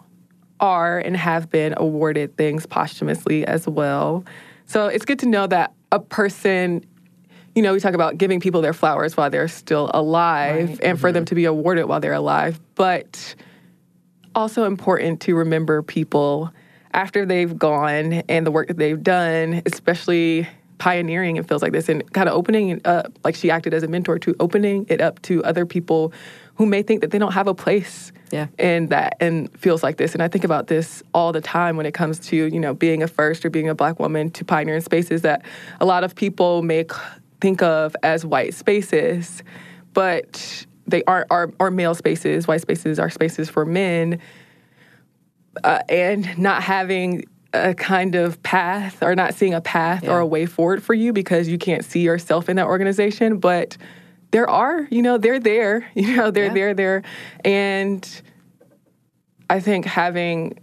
are 0.59 0.99
and 0.99 1.15
have 1.15 1.49
been 1.49 1.73
awarded 1.77 2.37
things 2.37 2.65
posthumously 2.65 3.45
as 3.45 3.67
well. 3.67 4.23
So 4.65 4.87
it's 4.87 5.05
good 5.05 5.19
to 5.19 5.25
know 5.25 5.47
that 5.47 5.73
a 5.91 5.99
person, 5.99 6.85
you 7.59 7.63
know, 7.63 7.73
we 7.73 7.81
talk 7.81 7.93
about 7.93 8.17
giving 8.17 8.39
people 8.39 8.61
their 8.61 8.71
flowers 8.71 9.17
while 9.17 9.29
they're 9.29 9.49
still 9.49 9.91
alive 9.93 10.79
and 10.81 10.97
for 10.97 11.11
them 11.11 11.23
mm-hmm. 11.23 11.27
to 11.27 11.35
be 11.35 11.43
awarded 11.43 11.87
while 11.87 11.99
they're 11.99 12.13
alive, 12.13 12.57
but 12.75 13.35
also 14.33 14.63
important 14.63 15.19
to 15.19 15.35
remember 15.35 15.83
people 15.83 16.53
after 16.93 17.25
they've 17.25 17.59
gone 17.59 18.13
and 18.29 18.47
the 18.47 18.51
work 18.51 18.69
that 18.69 18.77
they've 18.77 19.03
done, 19.03 19.61
especially 19.65 20.47
pioneering 20.77 21.35
it 21.35 21.49
feels 21.49 21.61
like 21.61 21.73
this 21.73 21.89
and 21.89 22.09
kind 22.13 22.29
of 22.29 22.35
opening 22.35 22.69
it 22.69 22.87
up 22.87 23.11
like 23.25 23.35
she 23.35 23.51
acted 23.51 23.73
as 23.73 23.83
a 23.83 23.87
mentor 23.89 24.17
to 24.17 24.33
opening 24.39 24.85
it 24.87 25.01
up 25.01 25.21
to 25.21 25.43
other 25.43 25.65
people 25.65 26.13
who 26.55 26.65
may 26.65 26.81
think 26.81 27.01
that 27.01 27.11
they 27.11 27.19
don't 27.19 27.33
have 27.33 27.47
a 27.47 27.53
place 27.53 28.13
Yeah. 28.31 28.47
in 28.57 28.87
that 28.87 29.17
and 29.19 29.49
feels 29.59 29.83
like 29.83 29.97
this. 29.97 30.13
And 30.13 30.23
i 30.23 30.29
think 30.29 30.45
about 30.45 30.67
this 30.67 31.03
all 31.13 31.33
the 31.33 31.41
time 31.41 31.75
when 31.75 31.85
it 31.85 31.93
comes 31.93 32.17
to 32.29 32.35
you 32.37 32.59
know 32.61 32.73
being 32.73 33.03
a 33.03 33.07
first 33.09 33.43
or 33.43 33.49
being 33.49 33.67
a 33.67 33.75
black 33.75 33.99
woman 33.99 34.29
to 34.31 34.45
pioneer 34.45 34.75
in 34.75 34.81
spaces 34.81 35.21
that 35.23 35.43
a 35.81 35.85
lot 35.85 36.05
of 36.05 36.15
people 36.15 36.61
may 36.61 36.83
c- 36.83 36.95
think 37.41 37.61
of 37.61 37.95
as 38.03 38.25
white 38.25 38.53
spaces 38.53 39.43
but 39.93 40.65
they 40.87 41.03
aren't 41.03 41.27
are, 41.29 41.51
are 41.59 41.71
male 41.71 41.95
spaces. 41.95 42.47
White 42.47 42.61
spaces 42.61 42.99
are 42.99 43.09
spaces 43.09 43.49
for 43.49 43.65
men 43.65 44.19
uh, 45.63 45.79
and 45.89 46.37
not 46.37 46.63
having 46.63 47.25
a 47.53 47.73
kind 47.73 48.15
of 48.15 48.41
path 48.43 49.01
or 49.01 49.15
not 49.15 49.33
seeing 49.33 49.53
a 49.53 49.61
path 49.61 50.07
or 50.07 50.19
a 50.19 50.25
way 50.25 50.45
forward 50.45 50.83
for 50.83 50.93
you 50.93 51.11
because 51.11 51.47
you 51.47 51.57
can't 51.57 51.83
see 51.83 52.01
yourself 52.01 52.49
in 52.49 52.55
that 52.57 52.67
organization. 52.67 53.39
But 53.39 53.77
there 54.31 54.49
are 54.49 54.87
you 54.91 55.01
know 55.01 55.17
they're 55.17 55.39
there 55.39 55.89
you 55.95 56.15
know 56.15 56.29
they're 56.31 56.45
Yeah. 56.45 56.53
there 56.53 56.73
there 56.75 57.03
and 57.43 58.21
i 59.49 59.59
think 59.59 59.85
having 59.85 60.59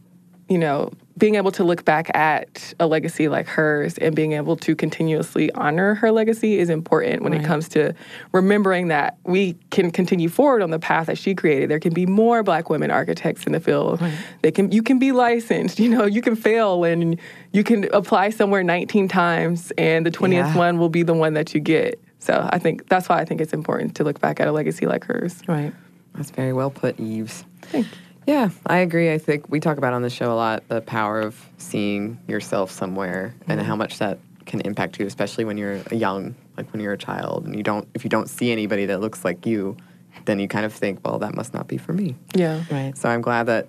you 0.49 0.57
know 0.59 0.93
being 1.18 1.37
able 1.37 1.50
to 1.50 1.64
look 1.64 1.85
back 1.85 2.14
at 2.14 2.74
a 2.79 2.87
legacy 2.87 3.29
like 3.29 3.46
hers 3.46 3.96
and 3.98 4.14
being 4.14 4.33
able 4.33 4.55
to 4.57 4.76
continuously 4.76 5.50
honor 5.52 5.94
her 5.94 6.12
legacy 6.12 6.59
is 6.59 6.68
important 6.68 7.22
when 7.22 7.33
it 7.33 7.42
comes 7.42 7.68
to 7.70 7.94
remembering 8.33 8.88
that 8.88 9.16
we 9.24 9.55
can 9.70 9.90
continue 9.90 10.29
forward 10.29 10.61
on 10.62 10.70
the 10.70 10.79
path 10.79 11.07
that 11.07 11.16
she 11.16 11.35
created. 11.35 11.70
There 11.70 11.81
can 11.81 11.94
be 11.94 12.05
more 12.05 12.42
black 12.42 12.68
women 12.68 12.90
architects 12.90 13.44
in 13.46 13.52
the 13.52 13.61
field. 13.61 14.02
They 14.42 14.50
can 14.50 14.70
you 14.72 14.83
can 14.83 14.98
be 14.98 15.12
licensed, 15.12 15.79
you 15.81 15.88
know, 15.88 16.05
you 16.05 16.20
can 16.20 16.37
fail 16.37 16.85
and 16.85 17.18
you 17.52 17.64
can 17.64 17.85
apply 17.94 18.31
somewhere 18.31 18.62
19 18.62 19.09
times 19.09 19.72
and 19.79 20.05
the 20.05 20.11
20th 20.11 20.33
Yeah. 20.33 20.57
one 20.57 20.79
will 20.79 20.90
be 20.90 21.02
the 21.02 21.14
one 21.14 21.33
that 21.35 21.55
you 21.55 21.61
get. 21.61 21.98
So 22.18 22.46
I 22.52 22.59
think 22.59 22.88
that's 22.88 23.09
why 23.09 23.18
I 23.20 23.24
think 23.24 23.40
it's 23.40 23.55
important 23.55 23.94
to 23.96 24.05
look 24.05 24.20
back 24.20 24.38
at 24.40 24.48
a 24.48 24.52
legacy 24.52 24.85
like 24.87 25.05
hers. 25.05 25.40
Right. 25.48 25.72
That's 26.14 26.31
very 26.31 26.52
well 26.52 26.70
put, 26.70 26.98
Eves. 27.00 27.44
Thank 27.62 27.87
you. 27.87 27.92
Yeah, 28.27 28.51
I 28.67 28.79
agree. 28.79 29.12
I 29.12 29.19
think 29.19 29.49
we 29.49 29.61
talk 29.61 29.79
about 29.79 29.93
on 29.93 30.03
the 30.03 30.11
show 30.11 30.33
a 30.33 30.35
lot 30.35 30.69
the 30.69 30.81
power 30.81 31.21
of 31.21 31.49
seeing 31.59 32.19
yourself 32.27 32.71
somewhere 32.71 33.35
and 33.47 33.61
mm-hmm. 33.61 33.69
how 33.69 33.77
much 33.77 33.99
that 33.99 34.19
can 34.47 34.61
impact 34.62 34.99
you, 34.99 35.07
especially 35.07 35.45
when 35.45 35.57
you're 35.57 35.77
young, 35.93 36.35
like 36.57 36.73
when 36.73 36.83
you're 36.83 36.93
a 36.93 36.99
child, 36.99 37.45
and 37.47 37.57
you 37.57 37.62
don't. 37.62 37.89
If 37.95 38.05
you 38.05 38.11
don't 38.11 38.29
see 38.29 38.51
anybody 38.51 38.87
that 38.87 39.01
looks 39.01 39.25
like 39.25 39.47
you, 39.47 39.77
then 40.25 40.41
you 40.41 40.49
kind 40.49 40.67
of 40.67 40.73
think, 40.73 41.01
well, 41.05 41.19
that 41.19 41.35
must 41.35 41.55
not 41.55 41.69
be 41.69 41.77
for 41.77 41.93
me. 41.93 42.17
Yeah. 42.35 42.65
Right. 42.71 42.97
So 42.97 43.09
I'm 43.09 43.23
glad 43.23 43.45
that 43.45 43.69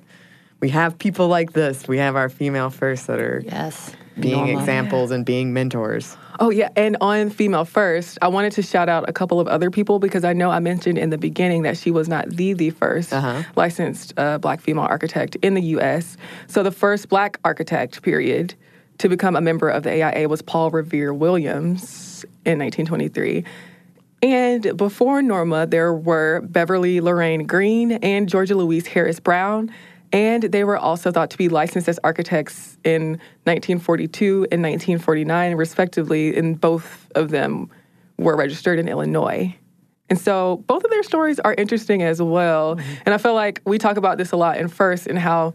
we 0.60 0.70
have 0.70 0.98
people 0.98 1.28
like 1.28 1.54
this. 1.54 1.88
We 1.88 1.98
have 2.00 2.16
our 2.16 2.30
female 2.30 2.70
first 2.70 3.08
that 3.08 3.20
are 3.20 3.44
Yes. 3.46 3.96
Being 4.20 4.36
Norma. 4.46 4.60
examples 4.60 5.12
and 5.12 5.26
being 5.26 5.54
mentors. 5.54 6.18
Oh, 6.40 6.50
yeah. 6.50 6.70
And 6.76 6.98
on 7.02 7.30
Female 7.30 7.66
First, 7.66 8.18
I 8.22 8.28
wanted 8.28 8.52
to 8.54 8.62
shout 8.62 8.90
out 8.90 9.08
a 9.10 9.14
couple 9.14 9.40
of 9.40 9.48
other 9.48 9.72
people 9.72 10.00
because 10.00 10.24
I 10.24 10.34
know 10.34 10.50
I 10.52 10.60
mentioned 10.60 10.98
in 10.98 11.10
the 11.10 11.18
beginning 11.18 11.64
that 11.64 11.78
she 11.78 11.92
was 11.92 12.08
not 12.08 12.30
the, 12.30 12.54
the 12.54 12.72
1st 12.72 13.14
Uh-huh. 13.14 13.44
licensed 13.56 14.14
uh, 14.18 14.38
black 14.38 14.62
female 14.62 14.86
architect 14.86 15.36
in 15.38 15.54
the 15.56 15.62
U.S. 15.78 16.18
So 16.48 16.64
the 16.64 16.72
first 16.72 17.10
black 17.10 17.40
architect, 17.44 18.02
period, 18.04 18.54
to 19.00 19.10
become 19.10 19.36
a 19.36 19.42
member 19.42 19.70
of 19.70 19.84
the 19.84 20.04
AIA 20.04 20.28
was 20.30 20.42
Paul 20.42 20.72
Revere 20.72 21.14
Williams 21.14 22.24
in 22.46 22.60
1923. 22.60 23.44
And 24.24 24.76
before 24.76 25.22
Norma, 25.22 25.68
there 25.68 25.94
were 25.94 26.42
Beverly 26.42 27.02
Lorraine 27.02 27.46
Green 27.46 27.92
and 27.94 28.28
Georgia 28.28 28.56
Louise 28.56 28.88
Harris 28.88 29.20
Brown. 29.20 29.72
And 30.12 30.44
they 30.44 30.64
were 30.64 30.78
also 30.78 31.12
thought 31.12 31.30
to 31.32 31.38
be 31.38 31.50
licensed 31.50 31.90
as 31.90 32.00
architects 32.04 32.78
in 32.84 33.20
1942 33.44 34.48
and 34.52 34.62
1949, 34.64 35.56
respectively, 35.56 36.36
and 36.38 36.60
both 36.60 37.10
of 37.16 37.30
them 37.30 37.70
were 38.18 38.36
registered 38.36 38.80
in 38.80 38.88
Illinois. 38.88 39.56
And 40.10 40.18
so 40.18 40.64
both 40.68 40.84
of 40.84 40.90
their 40.90 41.04
stories 41.04 41.40
are 41.40 41.54
interesting 41.54 42.02
as 42.02 42.22
well. 42.22 42.78
Mm-hmm. 42.78 42.94
And 43.06 43.14
I 43.14 43.18
feel 43.18 43.34
like 43.34 43.62
we 43.66 43.78
talk 43.78 43.98
about 43.98 44.18
this 44.18 44.32
a 44.32 44.38
lot 44.38 44.58
in 44.58 44.70
First 44.70 45.08
and 45.08 45.20
how 45.20 45.54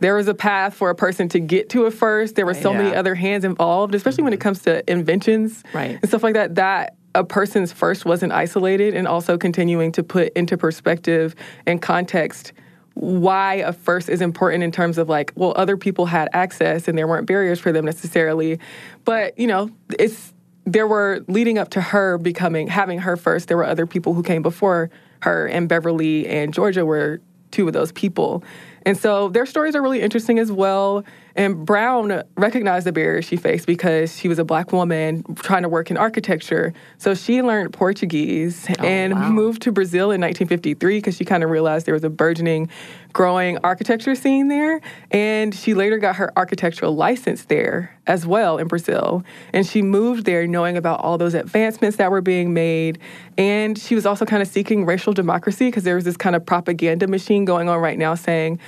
there 0.00 0.14
was 0.14 0.28
a 0.28 0.34
path 0.34 0.74
for 0.74 0.90
a 0.90 0.94
person 0.94 1.28
to 1.30 1.40
get 1.40 1.70
to 1.70 1.84
a 1.86 1.90
first. 1.90 2.34
There 2.34 2.44
were 2.44 2.54
so 2.54 2.74
many 2.74 2.94
other 2.94 3.14
hands 3.14 3.44
involved, 3.44 3.94
especially 3.94 4.24
when 4.24 4.32
it 4.32 4.36
mm-hmm. 4.36 4.42
comes 4.42 4.62
to 4.62 4.90
inventions 4.90 5.62
Right. 5.72 5.92
and 5.92 6.08
stuff 6.08 6.22
like 6.22 6.34
that. 6.34 6.56
That 6.56 6.96
a 7.14 7.24
person's 7.24 7.72
first 7.72 8.04
wasn't 8.04 8.32
isolated, 8.32 8.94
and 8.94 9.06
also 9.06 9.38
continuing 9.38 9.92
to 9.92 10.02
put 10.02 10.32
into 10.34 10.58
perspective 10.58 11.34
and 11.64 11.80
context 11.80 12.52
why 12.94 13.54
a 13.54 13.72
first 13.72 14.08
is 14.08 14.20
important 14.20 14.62
in 14.62 14.70
terms 14.70 14.98
of 14.98 15.08
like, 15.08 15.32
well, 15.34 15.52
other 15.56 15.76
people 15.76 16.06
had 16.06 16.28
access 16.32 16.88
and 16.88 16.96
there 16.96 17.06
weren't 17.06 17.26
barriers 17.26 17.60
for 17.60 17.72
them 17.72 17.84
necessarily, 17.84 18.58
but 19.04 19.38
you 19.38 19.46
know, 19.46 19.70
it's 19.98 20.32
there 20.66 20.86
were 20.86 21.24
leading 21.28 21.58
up 21.58 21.70
to 21.70 21.80
her 21.80 22.18
becoming 22.18 22.68
having 22.68 22.98
her 23.00 23.16
first. 23.16 23.48
There 23.48 23.56
were 23.56 23.66
other 23.66 23.86
people 23.86 24.14
who 24.14 24.22
came 24.22 24.42
before 24.42 24.90
her, 25.20 25.46
and 25.46 25.68
Beverly 25.68 26.26
and 26.26 26.54
Georgia 26.54 26.86
were 26.86 27.20
two 27.50 27.66
of 27.66 27.72
those 27.72 27.92
people. 27.92 28.42
And 28.86 28.96
so 28.96 29.28
their 29.28 29.46
stories 29.46 29.74
are 29.74 29.82
really 29.82 30.00
interesting 30.00 30.38
as 30.38 30.50
well. 30.50 31.04
And 31.36 31.66
Brown 31.66 32.22
recognized 32.36 32.86
the 32.86 32.92
barriers 32.92 33.24
she 33.24 33.36
faced 33.36 33.66
because 33.66 34.16
she 34.16 34.28
was 34.28 34.38
a 34.38 34.44
black 34.44 34.72
woman 34.72 35.24
trying 35.36 35.62
to 35.62 35.68
work 35.68 35.90
in 35.90 35.96
architecture. 35.96 36.72
So 36.98 37.14
she 37.14 37.42
learned 37.42 37.72
Portuguese 37.72 38.66
oh, 38.70 38.84
and 38.84 39.14
wow. 39.14 39.30
moved 39.30 39.62
to 39.62 39.72
Brazil 39.72 40.12
in 40.12 40.20
1953 40.20 40.98
because 40.98 41.16
she 41.16 41.24
kind 41.24 41.42
of 41.42 41.50
realized 41.50 41.86
there 41.86 41.94
was 41.94 42.04
a 42.04 42.10
burgeoning, 42.10 42.70
growing 43.12 43.58
architecture 43.58 44.14
scene 44.14 44.46
there. 44.46 44.80
And 45.10 45.52
she 45.54 45.74
later 45.74 45.98
got 45.98 46.16
her 46.16 46.32
architectural 46.36 46.94
license 46.94 47.46
there 47.46 47.98
as 48.06 48.24
well 48.26 48.58
in 48.58 48.68
Brazil. 48.68 49.24
And 49.52 49.66
she 49.66 49.82
moved 49.82 50.26
there 50.26 50.46
knowing 50.46 50.76
about 50.76 51.00
all 51.00 51.18
those 51.18 51.34
advancements 51.34 51.96
that 51.96 52.12
were 52.12 52.20
being 52.20 52.54
made. 52.54 53.00
And 53.36 53.76
she 53.76 53.96
was 53.96 54.06
also 54.06 54.24
kind 54.24 54.40
of 54.40 54.46
seeking 54.46 54.86
racial 54.86 55.12
democracy 55.12 55.66
because 55.66 55.82
there 55.82 55.96
was 55.96 56.04
this 56.04 56.16
kind 56.16 56.36
of 56.36 56.46
propaganda 56.46 57.08
machine 57.08 57.44
going 57.44 57.68
on 57.68 57.80
right 57.80 57.98
now 57.98 58.14
saying, 58.14 58.60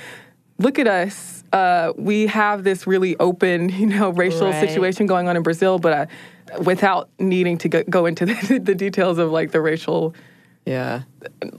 look 0.57 0.79
at 0.79 0.87
us. 0.87 1.36
Uh, 1.53 1.93
we 1.97 2.27
have 2.27 2.63
this 2.63 2.85
really 2.87 3.15
open, 3.19 3.69
you 3.79 3.85
know, 3.87 4.09
racial 4.09 4.49
Right. 4.49 4.67
situation 4.69 5.05
going 5.07 5.27
on 5.27 5.35
in 5.37 5.43
Brazil, 5.43 5.79
but 5.79 5.93
uh, 5.93 6.61
without 6.63 7.09
needing 7.19 7.57
to 7.59 7.69
go, 7.69 7.83
go 7.89 8.05
into 8.05 8.25
the, 8.47 8.59
the 8.59 8.75
details 8.75 9.17
of 9.17 9.31
like 9.31 9.51
the 9.51 9.61
racial, 9.61 10.13
Yeah. 10.65 11.03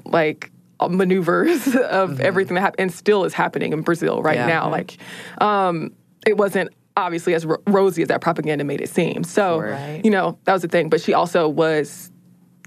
like 0.04 0.50
maneuvers 0.88 1.74
of 1.74 2.20
everything 2.20 2.54
that 2.54 2.60
happened, 2.60 2.80
and 2.80 2.92
still 2.92 3.24
is 3.24 3.34
happening 3.34 3.72
in 3.72 3.80
Brazil 3.82 4.22
right 4.22 4.36
Yeah. 4.36 4.46
now. 4.46 4.66
Mhm. 4.68 4.72
Like, 4.72 4.96
um, 5.40 5.92
it 6.26 6.36
wasn't 6.36 6.70
obviously 6.96 7.34
as 7.34 7.46
ro- 7.46 7.62
rosy 7.66 8.02
as 8.02 8.08
that 8.08 8.20
propaganda 8.20 8.64
made 8.64 8.80
it 8.80 8.88
seem. 8.88 9.24
So, 9.24 9.60
Right. 9.60 10.00
you 10.04 10.10
know, 10.10 10.38
that 10.44 10.52
was 10.52 10.62
the 10.62 10.68
thing. 10.68 10.88
But 10.88 11.00
she 11.00 11.14
also 11.14 11.48
was 11.48 12.10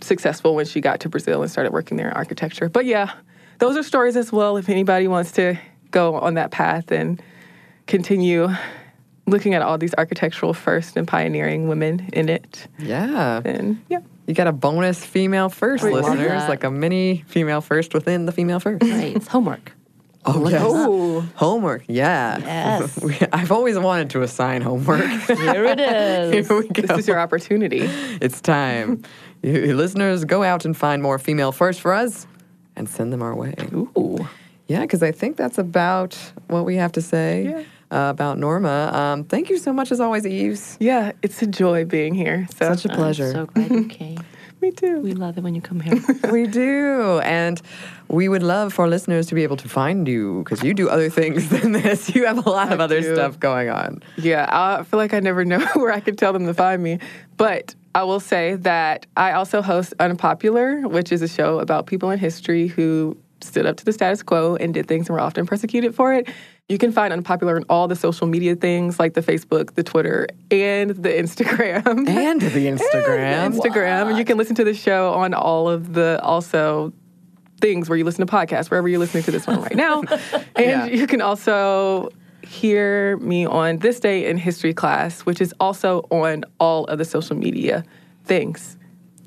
successful 0.02 0.56
when 0.56 0.66
she 0.66 0.82
got 0.82 1.00
to 1.02 1.10
Brazil 1.10 1.42
and 1.42 1.52
started 1.52 1.72
working 1.74 1.98
there 1.98 2.08
in 2.08 2.14
architecture. 2.14 2.68
But 2.70 2.86
yeah, 2.86 3.12
those 3.60 3.78
are 3.78 3.84
stories 3.84 4.16
as 4.18 4.32
well. 4.32 4.58
If 4.58 4.68
anybody 4.70 5.08
wants 5.08 5.32
to 5.34 5.58
go 5.92 6.16
on 6.16 6.34
that 6.36 6.52
path 6.52 6.92
and 6.92 7.22
continue 7.88 8.48
looking 9.28 9.54
at 9.54 9.62
all 9.62 9.78
these 9.78 9.94
architectural 9.98 10.54
first 10.54 10.98
and 10.98 11.08
pioneering 11.08 11.68
women 11.68 12.10
in 12.14 12.28
it, 12.30 12.68
Yeah. 12.80 13.40
then 13.44 13.82
yeah. 13.90 14.00
You 14.28 14.34
got 14.36 14.48
a 14.48 14.52
bonus 14.54 15.04
female 15.04 15.50
first, 15.50 15.84
I 15.84 15.90
love 15.90 16.06
listeners. 16.18 16.48
Like 16.48 16.64
a 16.64 16.72
mini 16.72 17.24
female 17.28 17.60
first 17.62 17.94
within 17.94 18.26
the 18.26 18.32
female 18.32 18.60
first. 18.60 18.84
Right. 18.84 19.16
It's 19.16 19.28
homework. 19.28 19.74
Oh, 20.24 20.48
yes. 20.48 20.62
Oh, 20.64 21.22
Homework, 21.34 21.84
yeah. 21.88 22.38
Yes. 22.38 23.02
We- 23.04 23.18
I've 23.34 23.52
always 23.52 23.80
wanted 23.80 24.12
to 24.12 24.22
assign 24.22 24.62
homework. 24.62 25.02
Here 25.28 25.66
it 25.66 25.80
is. 25.80 26.48
Here 26.48 26.58
we 26.60 26.68
go. 26.68 26.82
this 26.84 27.00
is 27.00 27.08
your 27.08 27.20
opportunity. 27.20 27.80
It's 28.22 28.40
time. 28.40 29.02
you, 29.42 29.52
you 29.54 29.76
listeners, 29.76 30.24
go 30.26 30.44
out 30.44 30.64
and 30.64 30.78
find 30.78 31.02
more 31.02 31.18
female 31.18 31.52
first 31.52 31.82
for 31.82 31.92
us 31.92 32.28
and 32.76 32.88
send 32.88 33.12
them 33.12 33.24
our 33.24 33.36
way. 33.36 33.56
Ooh. 33.74 34.28
Yeah, 34.72 34.82
because 34.82 35.04
I 35.04 35.12
think 35.12 35.36
that's 35.38 35.58
about 35.58 36.16
what 36.48 36.64
we 36.66 36.76
have 36.78 36.92
to 36.94 37.02
say 37.02 37.44
Yeah. 37.44 37.64
uh, 37.98 38.10
about 38.10 38.38
Norma. 38.38 38.90
Um, 38.94 39.24
thank 39.26 39.50
you 39.50 39.58
so 39.58 39.74
much, 39.74 39.92
as 39.92 40.00
always, 40.00 40.26
Eves. 40.26 40.78
Yeah, 40.80 41.12
it's 41.22 41.42
a 41.42 41.48
joy 41.48 41.84
being 41.86 42.14
here. 42.16 42.48
So 42.58 42.74
Such 42.74 42.86
a 42.86 42.90
pleasure. 42.96 43.26
I'm 43.28 43.34
so 43.34 43.46
glad 43.48 43.72
you 43.72 43.86
came. 43.86 44.20
me 44.62 44.72
too. 44.72 45.00
We 45.02 45.14
love 45.14 45.38
it 45.38 45.44
when 45.44 45.56
you 45.56 45.62
come 45.62 45.80
here. 45.82 46.00
we 46.32 46.48
do. 46.48 47.20
And 47.20 47.62
we 48.08 48.30
would 48.30 48.44
love 48.44 48.72
for 48.74 48.88
listeners 48.88 49.26
to 49.28 49.36
be 49.36 49.44
able 49.44 49.58
to 49.58 49.68
find 49.68 50.08
you 50.08 50.44
because 50.44 50.64
you 50.64 50.74
do 50.74 50.88
other 50.88 51.10
things 51.10 51.50
than 51.56 51.72
this. 51.74 52.14
You 52.16 52.26
have 52.28 52.46
a 52.46 52.50
lot 52.50 52.72
of 52.72 52.80
other 52.80 53.02
do. 53.02 53.14
stuff 53.16 53.40
going 53.40 53.70
on. 53.70 54.02
Yeah, 54.18 54.46
I 54.50 54.84
feel 54.84 55.00
like 55.00 55.14
I 55.14 55.20
never 55.20 55.44
know 55.44 55.66
where 55.74 55.92
I 55.92 56.00
could 56.00 56.18
tell 56.18 56.32
them 56.32 56.46
to 56.46 56.54
find 56.54 56.82
me. 56.82 57.00
But 57.38 57.76
I 57.94 58.04
will 58.04 58.20
say 58.22 58.56
that 58.56 59.06
I 59.18 59.34
also 59.34 59.62
host 59.62 59.94
Unpopular, 60.00 60.88
which 60.88 61.12
is 61.12 61.22
a 61.22 61.28
show 61.28 61.60
about 61.60 61.88
people 61.88 62.10
in 62.12 62.20
history 62.20 62.68
who 62.68 63.18
stood 63.44 63.66
up 63.66 63.78
to 63.78 63.86
the 63.86 63.94
status 63.94 64.24
quo 64.24 64.56
and 64.56 64.74
did 64.74 64.88
things 64.88 65.08
and 65.10 65.16
were 65.16 65.20
often 65.22 65.46
persecuted 65.46 65.96
for 65.96 66.14
it. 66.14 66.28
You 66.70 66.78
can 66.78 66.92
find 66.92 67.12
Unpopular 67.12 67.58
in 67.58 67.64
all 67.70 67.88
the 67.88 67.96
social 67.96 68.28
media 68.28 68.56
things 68.56 68.98
like 69.00 69.14
the 69.14 69.22
Facebook, 69.22 69.74
the 69.76 69.84
Twitter, 69.84 70.28
and 70.50 70.92
the 70.92 71.10
Instagram. 71.24 72.08
And 72.08 72.42
the 72.42 72.68
Instagram. 72.68 73.54
Instagram. 73.60 74.10
And 74.10 74.18
you 74.18 74.26
can 74.26 74.38
listen 74.38 74.56
to 74.56 74.64
the 74.64 74.74
show 74.74 75.14
on 75.14 75.34
all 75.34 75.70
of 75.70 75.94
the 75.94 76.20
also 76.24 76.94
things 77.60 77.90
where 77.90 77.98
you 77.98 78.04
listen 78.06 78.26
to 78.26 78.32
podcasts, 78.32 78.72
wherever 78.72 78.88
you're 78.88 79.00
listening 79.00 79.24
to 79.24 79.32
this 79.32 79.46
one 79.48 79.62
right 79.62 79.76
now. 79.76 80.02
And 80.56 80.66
Yeah. 80.66 80.86
you 80.86 81.08
can 81.08 81.22
also 81.22 82.10
hear 82.44 83.18
me 83.18 83.46
on 83.46 83.78
This 83.80 84.00
Day 84.00 84.26
in 84.28 84.38
History 84.38 84.74
class, 84.74 85.22
which 85.22 85.42
is 85.42 85.54
also 85.60 86.02
on 86.10 86.44
all 86.60 86.86
of 86.86 86.98
the 86.98 87.06
social 87.06 87.36
media 87.36 87.84
things. 88.26 88.78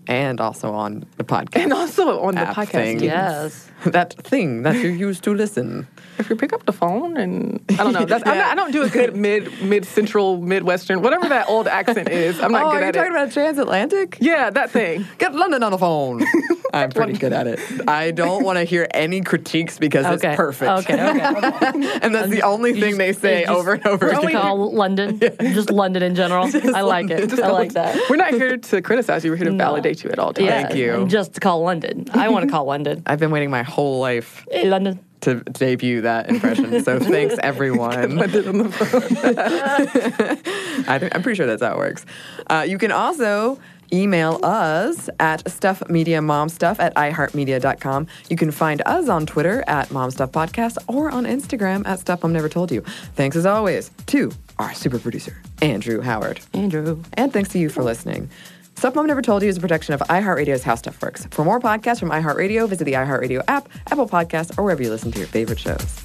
And 0.06 0.40
also 0.40 0.72
on 0.72 1.06
the 1.16 1.24
podcast. 1.24 1.62
And 1.62 1.72
also 1.72 2.20
on 2.20 2.34
the 2.34 2.42
podcast. 2.42 2.70
thing. 2.70 3.00
yes. 3.00 3.70
that 3.86 4.14
thing 4.14 4.62
that 4.62 4.76
you 4.76 4.88
use 4.88 5.20
to 5.20 5.34
listen. 5.34 5.86
If 6.18 6.30
you 6.30 6.36
pick 6.36 6.52
up 6.52 6.64
the 6.66 6.72
phone 6.72 7.16
and 7.16 7.60
I 7.70 7.76
don't 7.76 7.92
know, 7.92 8.04
that's, 8.06 8.26
I'm 8.26 8.38
not, 8.38 8.52
I 8.52 8.54
don't 8.54 8.72
do 8.72 8.82
a 8.82 8.88
good 8.88 9.16
mid 9.16 9.62
mid 9.62 9.84
central 9.84 10.40
midwestern 10.40 11.02
whatever 11.02 11.28
that 11.28 11.48
old 11.48 11.68
accent 11.68 12.08
is. 12.08 12.40
I'm 12.40 12.52
not 12.52 12.66
oh, 12.66 12.70
good 12.70 12.76
are 12.76 12.80
you 12.80 12.86
at 12.88 12.94
talking 12.94 13.12
it. 13.12 13.16
about 13.16 13.32
transatlantic? 13.32 14.18
yeah, 14.20 14.50
that 14.50 14.70
thing. 14.70 15.06
Get 15.18 15.34
London 15.34 15.62
on 15.62 15.72
the 15.72 15.78
phone. 15.78 16.20
I'm 16.74 16.90
pretty 16.90 17.14
good 17.14 17.32
at 17.32 17.46
it. 17.46 17.60
I 17.88 18.10
don't 18.10 18.44
want 18.44 18.58
to 18.58 18.64
hear 18.64 18.86
any 18.92 19.20
critiques 19.22 19.78
because 19.78 20.04
Okay. 20.06 20.30
it's 20.32 20.36
perfect. 20.36 20.70
Okay. 20.90 20.94
Okay. 20.94 21.20
and 22.02 22.14
that's 22.14 22.28
the 22.30 22.42
only 22.42 22.78
thing 22.80 22.98
they 22.98 23.12
say 23.12 23.42
just- 23.42 23.52
over 23.52 23.74
and 23.74 23.86
over 23.86 24.10
Just 24.10 24.24
again. 24.24 24.40
call 24.40 24.72
London, 24.72 25.18
just 25.40 25.70
London 25.70 26.02
in 26.02 26.14
general. 26.14 26.44
I 26.74 26.80
like 26.82 27.10
it. 27.10 27.38
I 27.38 27.50
like 27.50 27.72
that. 27.74 27.98
We're 28.10 28.16
not 28.16 28.30
here 28.34 28.56
to 28.56 28.82
criticize 28.82 29.24
you. 29.24 29.30
We're 29.30 29.36
here 29.36 29.46
to 29.46 29.52
No. 29.52 29.64
validate 29.64 30.02
you 30.04 30.10
at 30.10 30.18
all 30.18 30.32
times. 30.32 30.46
Yeah, 30.46 30.62
Thank 30.62 30.74
you. 30.76 30.94
and 30.94 31.10
Just 31.10 31.34
to 31.34 31.40
call 31.40 31.62
London. 31.62 32.06
I 32.12 32.28
want 32.28 32.44
to 32.46 32.50
call 32.50 32.64
London. 32.64 33.02
I've 33.06 33.20
been 33.20 33.30
waiting 33.30 33.50
my 33.50 33.62
whole 33.62 34.00
life 34.00 34.44
Hey, 34.50 34.68
London. 34.68 34.98
to 35.22 35.36
debut 35.52 36.00
that 36.02 36.28
impression. 36.28 36.82
So 36.84 36.98
thanks, 37.14 37.36
everyone. 37.42 38.18
I 38.20 38.26
think, 40.98 41.14
I'm 41.14 41.22
pretty 41.22 41.36
sure 41.36 41.46
that's 41.46 41.62
how 41.62 41.72
it 41.72 41.78
works. 41.78 42.04
Uh, 42.48 42.64
you 42.68 42.78
can 42.78 42.92
also 42.92 43.58
email 43.92 44.40
us 44.42 45.08
at 45.20 45.44
stuffmediamomstuff 45.44 46.78
at 46.78 46.94
iheartmedia.com. 46.94 48.06
You 48.28 48.36
can 48.36 48.50
find 48.50 48.82
us 48.86 49.08
on 49.08 49.26
Twitter 49.26 49.64
at 49.66 49.88
momstuffpodcast 49.88 50.78
or 50.88 51.10
on 51.10 51.24
Instagram 51.24 51.86
at 51.86 52.00
Stuff 52.00 52.22
Mom 52.22 52.32
Never 52.32 52.48
Told 52.48 52.70
You. 52.72 52.80
Thanks 53.14 53.36
as 53.36 53.46
always 53.46 53.90
to 54.06 54.32
our 54.58 54.74
super 54.74 54.98
producer, 54.98 55.40
Andrew 55.62 56.00
Howard. 56.00 56.40
Andrew. 56.52 57.02
And 57.14 57.32
thanks 57.32 57.50
to 57.50 57.58
you 57.58 57.68
for 57.68 57.82
listening. 57.82 58.30
Stuff 58.76 58.96
Mom 58.96 59.06
Never 59.06 59.22
Told 59.22 59.42
You 59.42 59.48
is 59.48 59.56
a 59.56 59.60
production 59.60 59.94
of 59.94 60.00
iHeartRadio's 60.00 60.64
How 60.64 60.74
Stuff 60.74 61.00
Works. 61.00 61.26
For 61.30 61.44
more 61.44 61.60
podcasts 61.60 62.00
from 62.00 62.10
iHeartRadio, 62.10 62.68
visit 62.68 62.84
the 62.84 62.94
iHeartRadio 62.94 63.42
app, 63.46 63.68
Apple 63.90 64.08
Podcasts, 64.08 64.56
or 64.58 64.64
wherever 64.64 64.82
you 64.82 64.90
listen 64.90 65.12
to 65.12 65.18
your 65.18 65.28
favorite 65.28 65.60
shows. 65.60 66.03